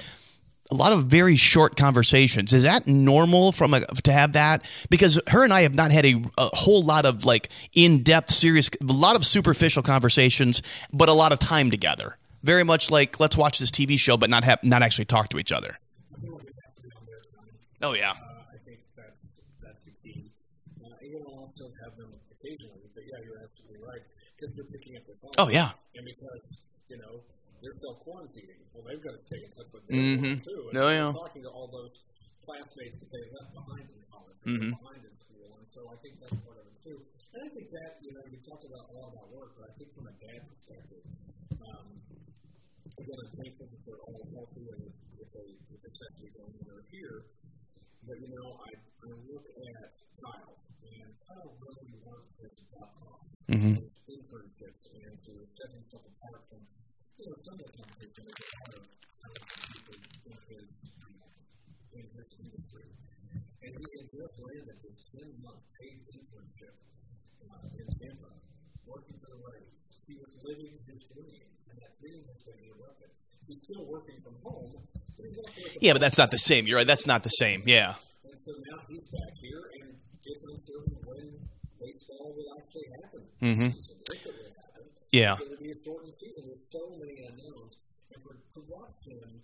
[0.69, 2.51] a lot of very short conversations.
[2.51, 4.65] Is that normal from a, to have that?
[4.89, 8.31] Because her and I have not had a, a whole lot of like in depth,
[8.31, 12.17] serious, a lot of superficial conversations, but a lot of time together.
[12.43, 15.39] Very much like let's watch this TV show, but not have not actually talk to
[15.39, 15.79] each other.
[17.81, 18.15] Oh yeah, Uh,
[18.53, 20.31] I think that's that's the key.
[20.83, 24.01] Uh, you will also have them occasionally, but yeah, you're absolutely right
[24.37, 25.33] because they're picking up their phone.
[25.41, 25.73] oh yeah.
[25.97, 27.25] and because you know
[27.61, 30.45] they're self quarantining, well, they've got to stay in touch with their Mhm.
[30.45, 30.61] too.
[30.69, 31.09] And Oh, yeah.
[31.09, 32.05] talking to all those
[32.45, 34.69] classmates that they left behind in college, Mhm.
[34.77, 37.01] behind in school, and so I think that's part of it too.
[37.33, 39.73] And I think that you know you talk about a lot about work, but I
[39.73, 41.01] think from a dad perspective,
[41.65, 41.87] um,
[42.93, 44.81] again, I'm thankful that they're all healthy and
[45.17, 47.25] if they if they're going and they're here.
[48.05, 53.25] But you know, I, I look at Kyle, and Kyle really worked his butt off.
[53.49, 53.91] Mhm.
[54.07, 56.63] His internships and to set himself apart from,
[57.19, 59.95] you know, some of the competition is a lot of people
[60.31, 60.67] in his,
[61.91, 62.87] in his industry.
[63.67, 66.71] And he had just landed this 10 month paid internship
[67.51, 68.31] uh, in Tampa,
[68.87, 69.75] working for the Rays.
[70.07, 73.11] He was living his dream, and that dream has been interrupted.
[73.43, 74.71] He's still working from home,
[75.19, 76.63] but he's also at Yeah, but that's not the same.
[76.63, 76.87] You're right.
[76.87, 77.63] That's not the same.
[77.67, 77.99] Yeah.
[78.23, 81.27] And so now he's back here and gets uncertain when
[81.75, 83.21] baseball will actually happen.
[83.43, 83.96] Mhm.
[84.11, 84.83] If it will happen.
[85.11, 85.35] Yeah.
[85.39, 87.77] It's going to be a shortened season with so many unknowns.
[88.13, 89.41] And for, to watch him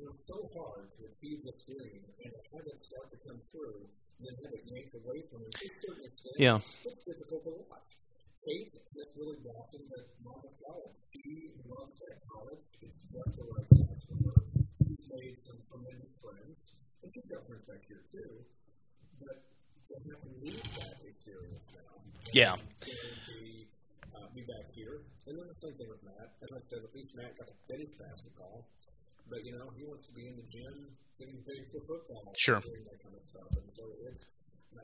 [0.00, 3.84] work so hard to achieve this dream and to have it start to come true
[4.16, 6.56] and then have it yanked away from him to a certain extent, Yeah.
[6.56, 7.84] it's difficult to watch.
[8.40, 10.96] Kate has really blossomed at Monmouth College.
[11.12, 12.64] She loves that college.
[12.80, 14.40] It's just the right size for her.
[14.88, 16.56] She's made some tremendous friends.
[17.04, 18.40] And she's got friends back here too.
[19.20, 19.44] But
[19.92, 22.00] they have to leave that experience now
[22.32, 22.56] Yeah.
[24.40, 25.04] Be back here.
[25.26, 26.32] And then the same thing with Matt.
[26.42, 28.66] As I said, at least Matt got to finish basketball.
[29.28, 32.32] But, you know, he wants to be in the gym getting paid for football.
[32.36, 32.60] Sure.
[32.60, 33.46] Doing that kind of stuff.
[33.52, 34.24] And so it's,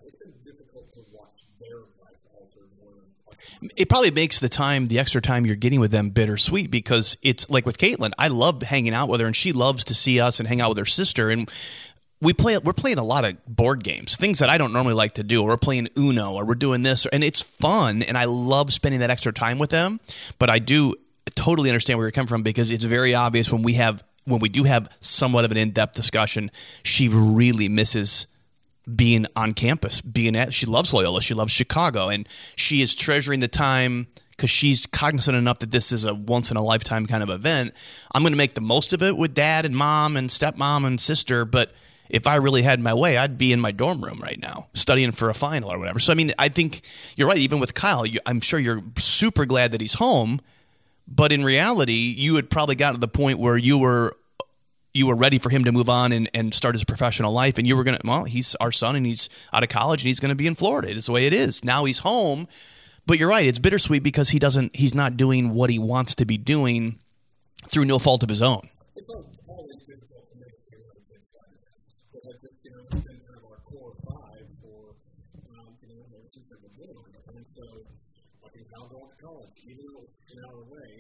[0.04, 4.86] it's been difficult to watch their life alter more than It probably makes the time,
[4.86, 8.12] the extra time you're getting with them, bittersweet because it's like with Caitlin.
[8.18, 10.68] I love hanging out with her, and she loves to see us and hang out
[10.68, 11.30] with her sister.
[11.30, 11.50] And
[12.20, 12.58] we play.
[12.58, 15.42] We're playing a lot of board games, things that I don't normally like to do.
[15.42, 18.02] Or we're playing Uno, or we're doing this, and it's fun.
[18.02, 20.00] And I love spending that extra time with them.
[20.38, 20.94] But I do
[21.34, 24.48] totally understand where you're coming from because it's very obvious when we have when we
[24.48, 26.50] do have somewhat of an in-depth discussion,
[26.82, 28.26] she really misses
[28.92, 30.52] being on campus, being at.
[30.52, 31.22] She loves Loyola.
[31.22, 35.92] She loves Chicago, and she is treasuring the time because she's cognizant enough that this
[35.92, 37.72] is a once in a lifetime kind of event.
[38.12, 41.00] I'm going to make the most of it with dad and mom and stepmom and
[41.00, 41.72] sister, but.
[42.08, 45.12] If I really had my way, I'd be in my dorm room right now, studying
[45.12, 45.98] for a final or whatever.
[45.98, 46.82] So, I mean, I think
[47.16, 47.38] you're right.
[47.38, 50.40] Even with Kyle, you, I'm sure you're super glad that he's home,
[51.08, 54.16] but in reality, you had probably got to the point where you were
[54.96, 57.58] you were ready for him to move on and, and start his professional life.
[57.58, 60.08] And you were going to well he's our son and he's out of college and
[60.08, 60.90] he's going to be in florida.
[60.90, 61.64] It's the way it is.
[61.64, 62.48] Now he's home.
[63.06, 63.46] But you're right.
[63.46, 66.98] It's bittersweet because he doesn't he's not doing what he wants to be doing
[67.68, 68.68] through no fault of his own
[76.84, 77.36] ever since the beginning.
[77.36, 77.66] And so,
[78.44, 80.90] like in Kyle going to college, even though it's an hour away,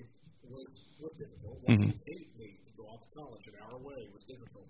[0.46, 0.68] was,
[1.02, 1.56] was difficult.
[1.66, 4.68] Watching Kate leave to go off to college an hour away was difficult.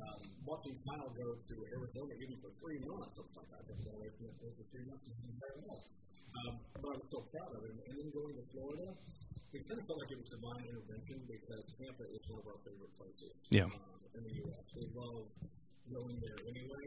[0.00, 4.08] Um, watching Kyle go to Arizona even for three months, something like that, because away
[4.16, 5.86] from for three months entire life.
[6.40, 7.76] Um, but I was so proud of him.
[7.90, 8.88] And then going to Florida,
[9.52, 12.60] it kind of felt like it was divine intervention because Tampa is one of our
[12.62, 13.66] favorite places Yeah.
[13.66, 14.64] um, in the U.S.
[14.78, 15.26] We love
[15.90, 16.86] going there anyway.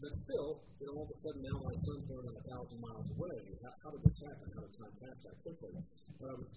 [0.00, 3.08] But still, you know, all of a sudden now my son's going a thousand miles
[3.16, 3.36] away.
[3.64, 4.44] How, how did this happen?
[4.52, 5.72] How did time pass that quickly?
[6.20, 6.52] But I was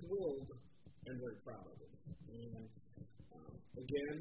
[0.00, 0.48] thrilled
[1.04, 1.92] and very proud of him.
[2.32, 2.64] And
[3.36, 4.16] um, again,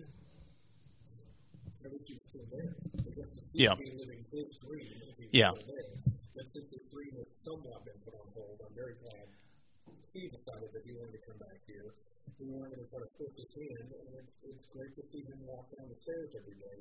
[1.80, 2.76] I wish he was still there.
[2.76, 3.80] I guess he Yeah.
[3.80, 5.52] living his dream if he was Yeah.
[6.36, 9.32] But since his dream has somewhat been put on hold, I'm very glad
[10.12, 11.96] he decided that he wanted to come back here.
[12.36, 15.40] He wanted to try to push his hand, and it's, it's great to see him
[15.48, 16.78] walk down the stairs every day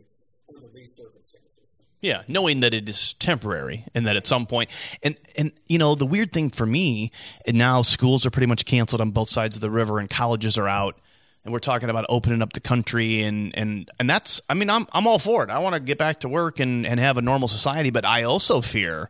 [0.51, 1.76] under these circumstances.
[2.03, 4.71] Yeah, knowing that it is temporary and that at some point
[5.03, 7.11] and and you know the weird thing for me
[7.47, 10.59] and now schools are pretty much canceled on both sides of the river and colleges
[10.59, 10.99] are out
[11.45, 14.87] and we're talking about opening up the country and and and that's I mean I'm
[14.93, 15.51] I'm all for it.
[15.51, 18.25] I want to get back to work and and have a normal society, but I
[18.25, 19.09] also fear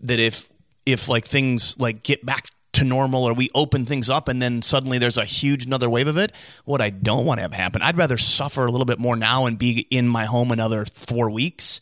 [0.00, 0.48] that if
[0.86, 4.60] if like things like get back to normal or we open things up and then
[4.60, 6.32] suddenly there's a huge another wave of it
[6.64, 9.46] what i don't want to have happen i'd rather suffer a little bit more now
[9.46, 11.80] and be in my home another four weeks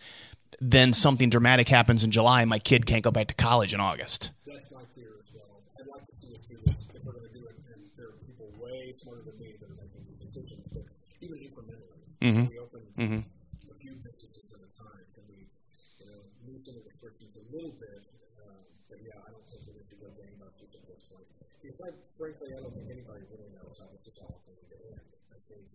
[0.63, 3.81] than something dramatic happens in july and my kid can't go back to college in
[3.81, 4.31] august.
[4.47, 5.59] That's my fear as well.
[5.75, 8.15] I'd like to see us do this if we're going to do it, and there
[8.15, 10.87] are people way smarter than me that are making these decisions, but
[11.19, 12.47] even incrementally, mm-hmm.
[12.47, 15.51] we open a few businesses at a time, and we,
[15.99, 18.07] you know, loosen the restrictions a little bit.
[18.39, 21.27] Uh, but yeah, I don't think that we should go gangbusters at this point.
[21.59, 24.79] Because I, frankly, I don't think anybody really knows how this is all going to
[24.95, 25.11] end.
[25.35, 25.67] I think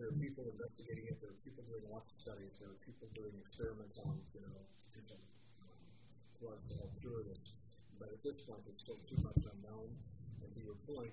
[0.00, 1.20] there are people investigating it.
[1.20, 2.56] There are people doing lots of studies.
[2.62, 4.54] There are people doing experiments on, you know,
[4.94, 5.26] different
[6.38, 7.58] drugs to help cure this.
[7.98, 9.90] But at this point, there's still too much unknown.
[10.38, 11.10] And to your point,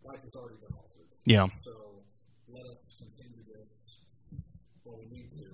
[0.00, 1.08] life has already been altered.
[1.28, 2.00] yeah So
[2.48, 4.00] let us continue this
[4.84, 5.48] while we need to,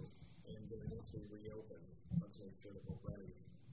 [0.51, 1.79] and then once we reopen,
[2.23, 3.31] let's make sure that we're ready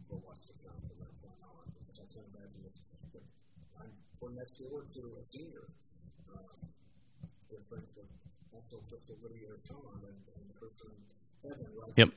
[0.09, 1.65] for what's to come from that point on.
[1.77, 2.81] Because I can't imagine it's,
[3.77, 5.69] I'm, for next year to a senior,
[6.33, 6.57] um,
[7.49, 8.09] with friends with
[8.53, 10.93] also Crystal Whittier John and, and Kristen
[11.43, 11.53] Right?
[11.95, 12.09] Yep.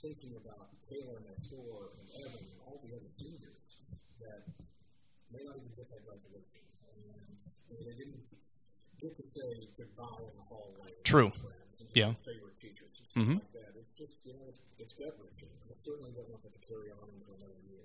[0.00, 3.60] Thinking about Taylor and Tor and Evan and all the other seniors
[4.24, 4.40] that
[5.28, 6.64] may not even get that graduation.
[6.96, 7.20] And,
[7.68, 8.24] and they didn't
[8.96, 10.96] get to say goodbye in the hallway.
[11.04, 11.32] True.
[11.92, 12.14] Yeah.
[12.24, 13.40] favorite teachers Mhm.
[13.44, 13.72] like that.
[13.76, 15.52] It's just, you know, it's, it's gut wrenching.
[15.68, 17.84] I certainly don't want that to carry on into another year.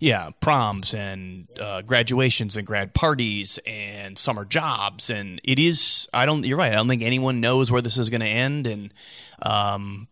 [0.00, 6.08] Yeah, proms and uh, graduations and grad parties and summer jobs, and it is.
[6.12, 6.44] I don't.
[6.44, 6.72] You're right.
[6.72, 8.92] I don't think anyone knows where this is going to end, and
[9.42, 10.08] um,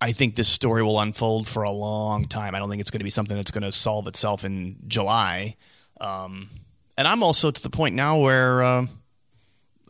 [0.00, 2.54] I think this story will unfold for a long time.
[2.54, 5.56] I don't think it's going to be something that's going to solve itself in July.
[6.00, 6.48] Um,
[6.96, 8.62] and I'm also to the point now where.
[8.62, 8.86] Uh,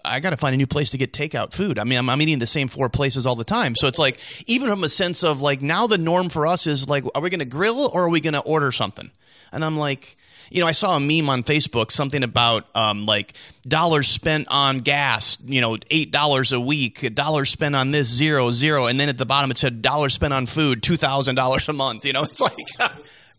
[0.08, 1.78] I got to find a new place to get takeout food.
[1.78, 3.76] I mean, I'm, I'm, eating the same four places all the time.
[3.76, 6.88] So it's like, even from a sense of like, now the norm for us is
[6.88, 9.10] like, are we going to grill or are we going to order something?
[9.52, 10.16] And I'm like,
[10.50, 14.78] you know, I saw a meme on Facebook, something about um, like dollars spent on
[14.78, 19.08] gas, you know, eight dollars a week, dollars spent on this, zero, zero, and then
[19.08, 22.04] at the bottom it said dollars spent on food, two thousand dollars a month.
[22.04, 22.56] You know, it's like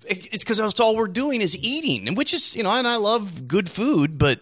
[0.05, 2.97] it's because that's all we're doing is eating, and which is you know, and I
[2.97, 4.41] love good food, but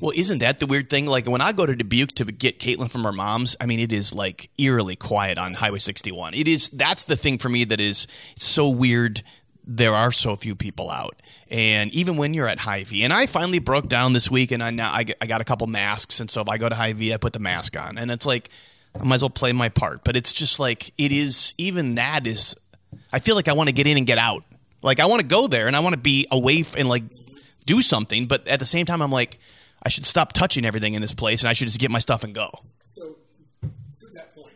[0.00, 1.06] Well, isn't that the weird thing?
[1.06, 3.92] Like when I go to Dubuque to get Caitlin from her mom's, I mean, it
[3.92, 6.34] is like eerily quiet on Highway 61.
[6.34, 6.68] It is.
[6.68, 8.06] That's the thing for me that is
[8.36, 9.22] so weird.
[9.68, 13.58] There are so few people out, and even when you're at Hy-Vee, and I finally
[13.58, 16.40] broke down this week, and I now I, I got a couple masks, and so
[16.40, 18.48] if I go to Hy-Vee, I put the mask on, and it's like
[18.94, 20.04] I might as well play my part.
[20.04, 21.52] But it's just like it is.
[21.58, 22.54] Even that is.
[23.12, 24.44] I feel like I want to get in and get out.
[24.86, 27.02] Like I want to go there and I want to be away f- and like
[27.66, 28.26] do something.
[28.26, 29.38] But at the same time, I'm like,
[29.82, 32.22] I should stop touching everything in this place and I should just get my stuff
[32.22, 32.50] and go.
[32.94, 33.16] So
[33.62, 34.54] to that point,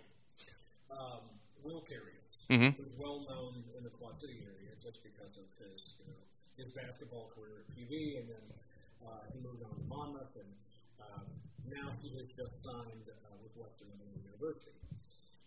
[0.90, 1.26] um,
[1.64, 2.80] Will Carrier mm-hmm.
[2.80, 6.22] is well known in the Quad City area just because of his, you know,
[6.62, 8.44] his basketball career at PV, and then
[9.04, 10.50] uh, he moved on to Monmouth, and
[11.02, 11.26] um,
[11.66, 13.10] now he has just signed
[13.60, 14.72] Western University.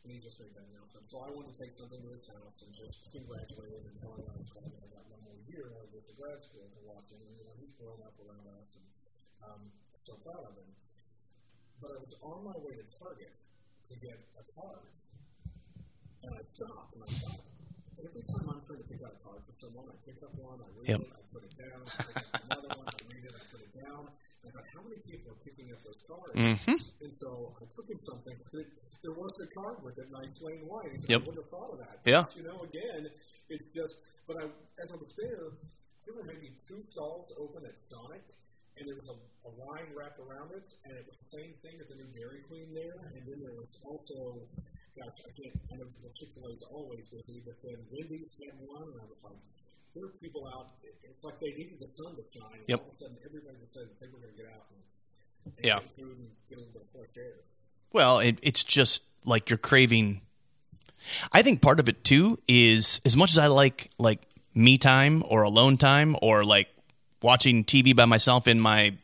[0.04, 1.03] And he just made that announcement.
[1.14, 4.18] So I wanted to take something to his house and just congratulate him and tell
[4.18, 7.14] him I was glad I got one more year with the grad school to watch
[7.14, 7.22] him.
[7.22, 8.86] And, you know, he's grown up around us and
[9.46, 9.62] um,
[10.02, 10.66] so proud of him.
[11.78, 14.90] But I was on my way to Target to get a card.
[16.26, 17.46] And I stopped and I thought,
[18.02, 20.66] every time I'm trying to pick out a card for someone, I pick up one,
[20.66, 21.06] I read yep.
[21.06, 23.62] it, I put it down, I pick up another one, I read it, I put
[23.62, 24.10] it down.
[24.42, 26.34] And I thought, how many people are picking up those cards?
[26.34, 27.06] Mm-hmm.
[27.06, 28.34] And so I took him something.
[29.04, 30.88] There was a card with it, and I explained why.
[30.88, 31.22] Yep.
[31.22, 32.00] I wouldn't have thought of that.
[32.06, 32.24] Yeah.
[32.24, 33.12] But, you know, again,
[33.50, 34.48] it's just, but I,
[34.82, 35.54] as I was there,
[36.08, 38.24] there were maybe two stalls open at Sonic,
[38.80, 41.78] and there was a, a line wrapped around it, and it was the same thing
[41.84, 44.42] as the new Dairy Queen there, and then there was also
[44.98, 48.54] gosh, I can't, I know Chick fil A is always busy, but then Wendy's had
[48.62, 49.38] one, and I was like,
[49.98, 52.62] there are people out, it's like they needed the sun to shine.
[52.66, 52.82] Yep.
[52.82, 54.82] All of a sudden, everybody decided they were going to get out and,
[55.58, 55.80] and yeah.
[55.82, 57.46] get food and get a little fresh air.
[57.94, 60.22] Well, it, it's just like you're craving.
[61.32, 64.20] I think part of it too is as much as I like like
[64.54, 66.68] me time or alone time or like
[67.22, 68.98] watching TV by myself in my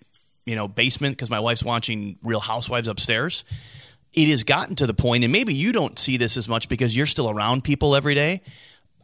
[0.45, 3.43] you know basement because my wife's watching Real Housewives upstairs
[4.15, 6.95] it has gotten to the point, and maybe you don't see this as much because
[6.95, 8.41] you're still around people every day.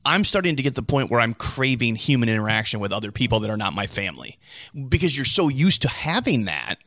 [0.03, 3.39] I'm starting to get to the point where I'm craving human interaction with other people
[3.41, 4.37] that are not my family
[4.89, 6.77] because you're so used to having that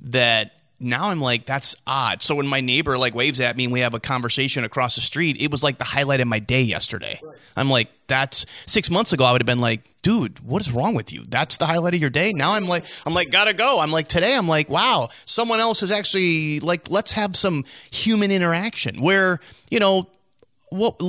[0.00, 0.52] that
[0.84, 2.22] now I'm like, that's odd.
[2.22, 5.00] So when my neighbor like waves at me and we have a conversation across the
[5.00, 7.20] street, it was like the highlight of my day yesterday.
[7.22, 7.36] Right.
[7.56, 9.24] I'm like, that's six months ago.
[9.24, 11.24] I would have been like, dude, what is wrong with you?
[11.26, 12.32] That's the highlight of your day.
[12.32, 13.80] Now I'm like, I'm like, gotta go.
[13.80, 18.30] I'm like, today I'm like, wow, someone else is actually like, let's have some human
[18.30, 20.10] interaction where, you know,
[20.68, 21.00] what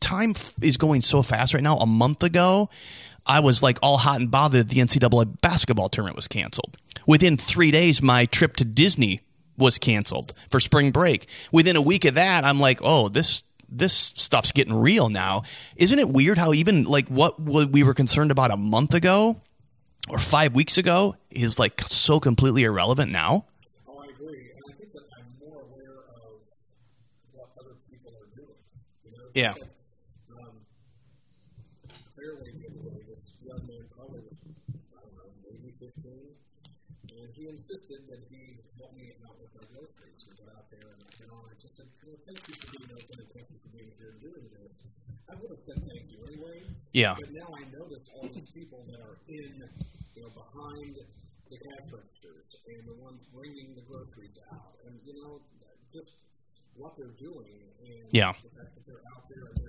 [0.00, 1.76] time is going so fast right now.
[1.78, 2.70] A month ago,
[3.26, 6.76] I was like all hot and bothered the NCAA basketball tournament was canceled.
[7.06, 9.20] Within three days, my trip to Disney
[9.56, 11.28] was canceled for spring break.
[11.52, 15.42] Within a week of that, I'm like, oh, this this stuff's getting real now.
[15.76, 19.40] Isn't it weird how even like what we were concerned about a month ago
[20.08, 23.46] or five weeks ago is like so completely irrelevant now?
[23.88, 26.40] Oh, I agree, and I think that I'm more aware of
[27.32, 28.54] what other people are doing.
[29.04, 29.24] You know?
[29.34, 29.54] Yeah.
[37.66, 40.22] And insisted that he help me out with my groceries.
[40.22, 43.14] We got out there, and, and I just said, well, thank you for being open
[43.18, 44.86] and thank you for being here and doing this.
[45.26, 46.62] I would have said thank you anyway.
[46.94, 47.18] Yeah.
[47.18, 49.66] But now I notice all these people that are in,
[50.14, 50.94] you know, behind
[51.50, 55.42] the cash registers and the ones bringing the groceries out, and you know,
[55.90, 56.14] just
[56.76, 58.34] what they're doing and Yeah.
[58.42, 59.65] the fact that they're how many people?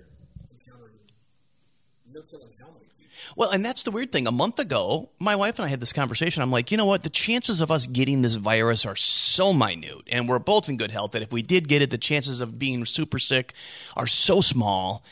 [3.36, 4.28] Well, and that's the weird thing.
[4.28, 6.44] A month ago, my wife and I had this conversation.
[6.44, 7.04] I'm like, you know what?
[7.04, 10.92] The chances of us getting this virus are so minute, and we're both in good
[10.92, 13.54] health that if we did get it, the chances of being super sick
[13.96, 15.04] are so small.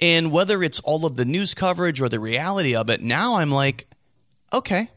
[0.00, 3.50] And whether it's all of the news coverage or the reality of it, now I'm
[3.50, 3.86] like,
[4.52, 4.90] okay.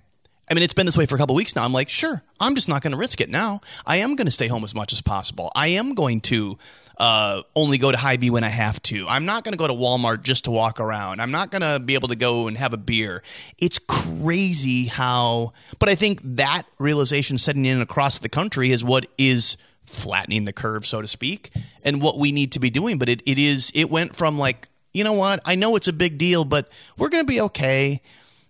[0.49, 1.64] I mean, it's been this way for a couple weeks now.
[1.64, 3.62] I'm like, sure, I'm just not going to risk it now.
[3.86, 5.51] I am going to stay home as much as possible.
[5.55, 6.57] I am going to
[7.00, 9.08] uh, only go to Hy-Vee when I have to.
[9.08, 11.22] I'm not going to go to Walmart just to walk around.
[11.22, 13.24] I'm not going to be able to go and have a beer.
[13.58, 19.06] It's crazy how, but I think that realization setting in across the country is what
[19.18, 21.52] is flattening the curve, so to speak,
[21.84, 22.97] and what we need to be doing.
[22.97, 25.39] But it, it is, it went from like, you know what?
[25.45, 28.02] I know it's a big deal, but we're going to be okay.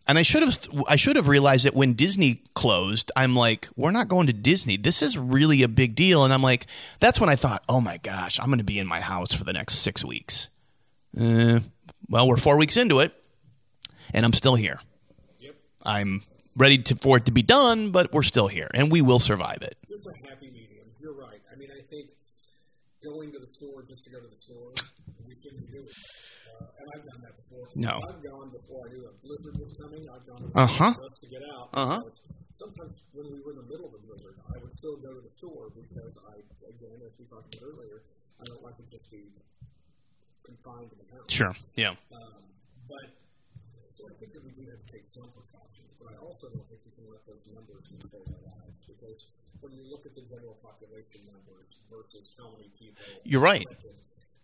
[0.09, 0.57] And I should have
[0.87, 4.75] I should have realized that when Disney closed, I'm like, we're not going to Disney.
[4.75, 6.23] This is really a big deal.
[6.25, 6.65] And I'm like,
[6.99, 9.43] that's when I thought, oh my gosh, I'm going to be in my house for
[9.43, 10.49] the next six weeks.
[11.15, 11.59] Uh,
[12.07, 13.13] well, we're four weeks into it,
[14.11, 14.81] and I'm still here.
[15.41, 15.55] Yep.
[15.85, 16.23] I'm
[16.55, 19.61] ready to, for it to be done, but we're still here, and we will survive
[19.61, 19.77] it.
[19.89, 20.87] It's a happy medium.
[20.99, 21.39] You're right.
[21.53, 22.07] I mean, I think
[23.03, 24.71] going to the store just to go to the store,
[25.27, 25.93] we shouldn't do it.
[26.79, 27.67] And I've done that before.
[27.75, 27.99] No.
[28.07, 30.07] I've gone before I knew a blizzard was coming.
[30.09, 30.93] I've gone Uh-huh.
[30.95, 31.69] to get out.
[31.73, 32.01] Uh-huh.
[32.03, 32.15] But
[32.59, 35.21] Sometimes when we were in the middle of a blizzard, I would still go to
[35.23, 38.03] the store because I, again, as we talked about earlier,
[38.39, 39.31] I don't like to just be
[40.43, 41.23] confined to the house.
[41.31, 41.55] Sure.
[41.79, 41.95] Yeah.
[42.11, 42.43] Um,
[42.87, 43.15] but
[43.95, 46.67] so I think that we do have to take some precautions, but I also don't
[46.67, 49.31] think we can let those numbers control our lives because
[49.63, 53.63] when you look at the general population numbers versus how many people, You're right.
[53.63, 53.87] um, it's still a really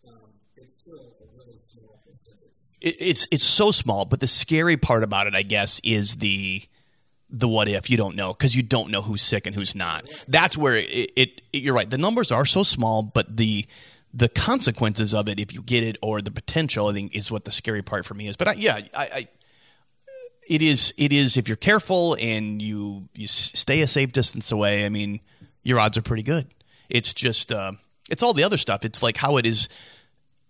[0.07, 0.54] small percentage.
[2.85, 6.61] It, it's it's so small, but the scary part about it, I guess, is the
[7.29, 10.07] the what if you don't know because you don't know who's sick and who's not.
[10.27, 11.63] That's where it, it, it.
[11.63, 11.89] You're right.
[11.89, 13.65] The numbers are so small, but the
[14.13, 17.43] the consequences of it, if you get it, or the potential, I think, is what
[17.43, 18.37] the scary part for me is.
[18.37, 19.27] But I, yeah, I, I
[20.47, 24.85] it is it is if you're careful and you you stay a safe distance away.
[24.85, 25.19] I mean,
[25.63, 26.47] your odds are pretty good.
[26.87, 27.73] It's just uh,
[28.09, 28.85] it's all the other stuff.
[28.85, 29.67] It's like how it is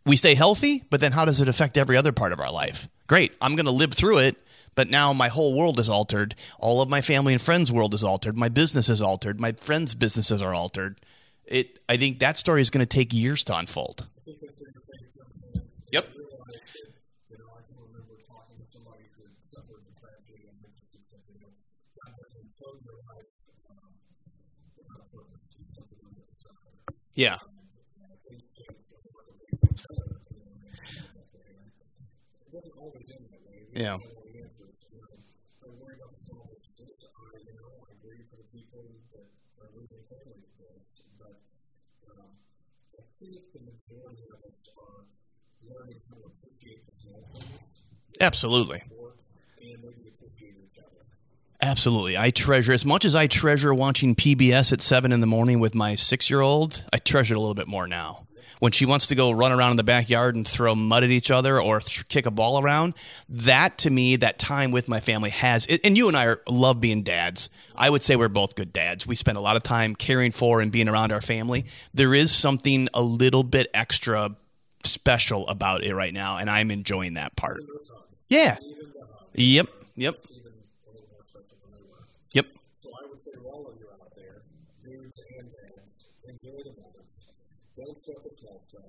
[0.05, 2.87] we stay healthy, but then how does it affect every other part of our life?
[3.07, 4.37] Great, I'm going to live through it,
[4.75, 6.35] but now my whole world is altered.
[6.59, 8.37] All of my family and friends' world is altered.
[8.37, 9.39] My business is altered.
[9.39, 10.99] My friends' businesses are altered.
[11.45, 11.79] It.
[11.87, 14.07] I think that story is going to take years to unfold.
[15.91, 16.09] Yep.
[27.15, 27.54] You
[33.75, 34.15] things
[48.21, 48.81] Absolutely.
[51.61, 52.17] Absolutely.
[52.17, 55.73] I treasure as much as I treasure watching PBS at seven in the morning with
[55.75, 58.24] my six year old, I treasure it a little bit more now.
[58.59, 61.29] When she wants to go run around in the backyard and throw mud at each
[61.31, 62.93] other or th- kick a ball around,
[63.29, 66.79] that to me, that time with my family has, and you and I are, love
[66.79, 67.49] being dads.
[67.75, 69.05] I would say we're both good dads.
[69.05, 71.65] We spend a lot of time caring for and being around our family.
[71.93, 74.35] There is something a little bit extra
[74.83, 77.63] special about it right now, and I'm enjoying that part.
[78.29, 78.57] Yeah.
[79.33, 79.67] Yep.
[79.67, 79.67] Yep.
[79.95, 80.15] Yep.
[87.85, 88.81] Don't the stuff.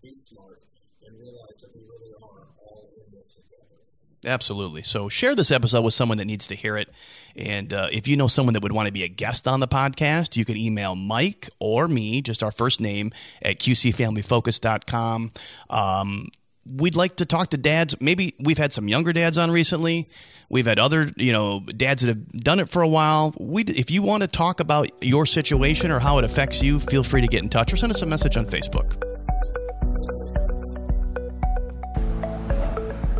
[0.00, 0.62] Be smart
[1.04, 3.80] and realize that we really are all in this together.
[4.26, 4.82] Absolutely.
[4.82, 6.88] So share this episode with someone that needs to hear it.
[7.34, 9.68] And uh, if you know someone that would want to be a guest on the
[9.68, 13.12] podcast, you can email Mike or me, just our first name,
[13.42, 15.32] at qcfamilyfocus.com.
[15.70, 16.28] Um,
[16.72, 18.00] we'd like to talk to dads.
[18.00, 20.08] Maybe we've had some younger dads on recently.
[20.50, 23.34] We've had other, you know, dads that have done it for a while.
[23.38, 27.02] We, if you want to talk about your situation or how it affects you, feel
[27.02, 29.02] free to get in touch or send us a message on Facebook.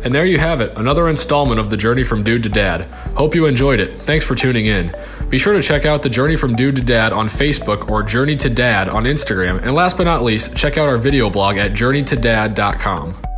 [0.03, 2.83] And there you have it, another installment of The Journey from Dude to Dad.
[3.15, 4.01] Hope you enjoyed it.
[4.03, 4.95] Thanks for tuning in.
[5.29, 8.37] Be sure to check out The Journey from Dude to Dad on Facebook or Journey
[8.37, 9.61] to Dad on Instagram.
[9.61, 13.28] And last but not least, check out our video blog at journeytodad.com.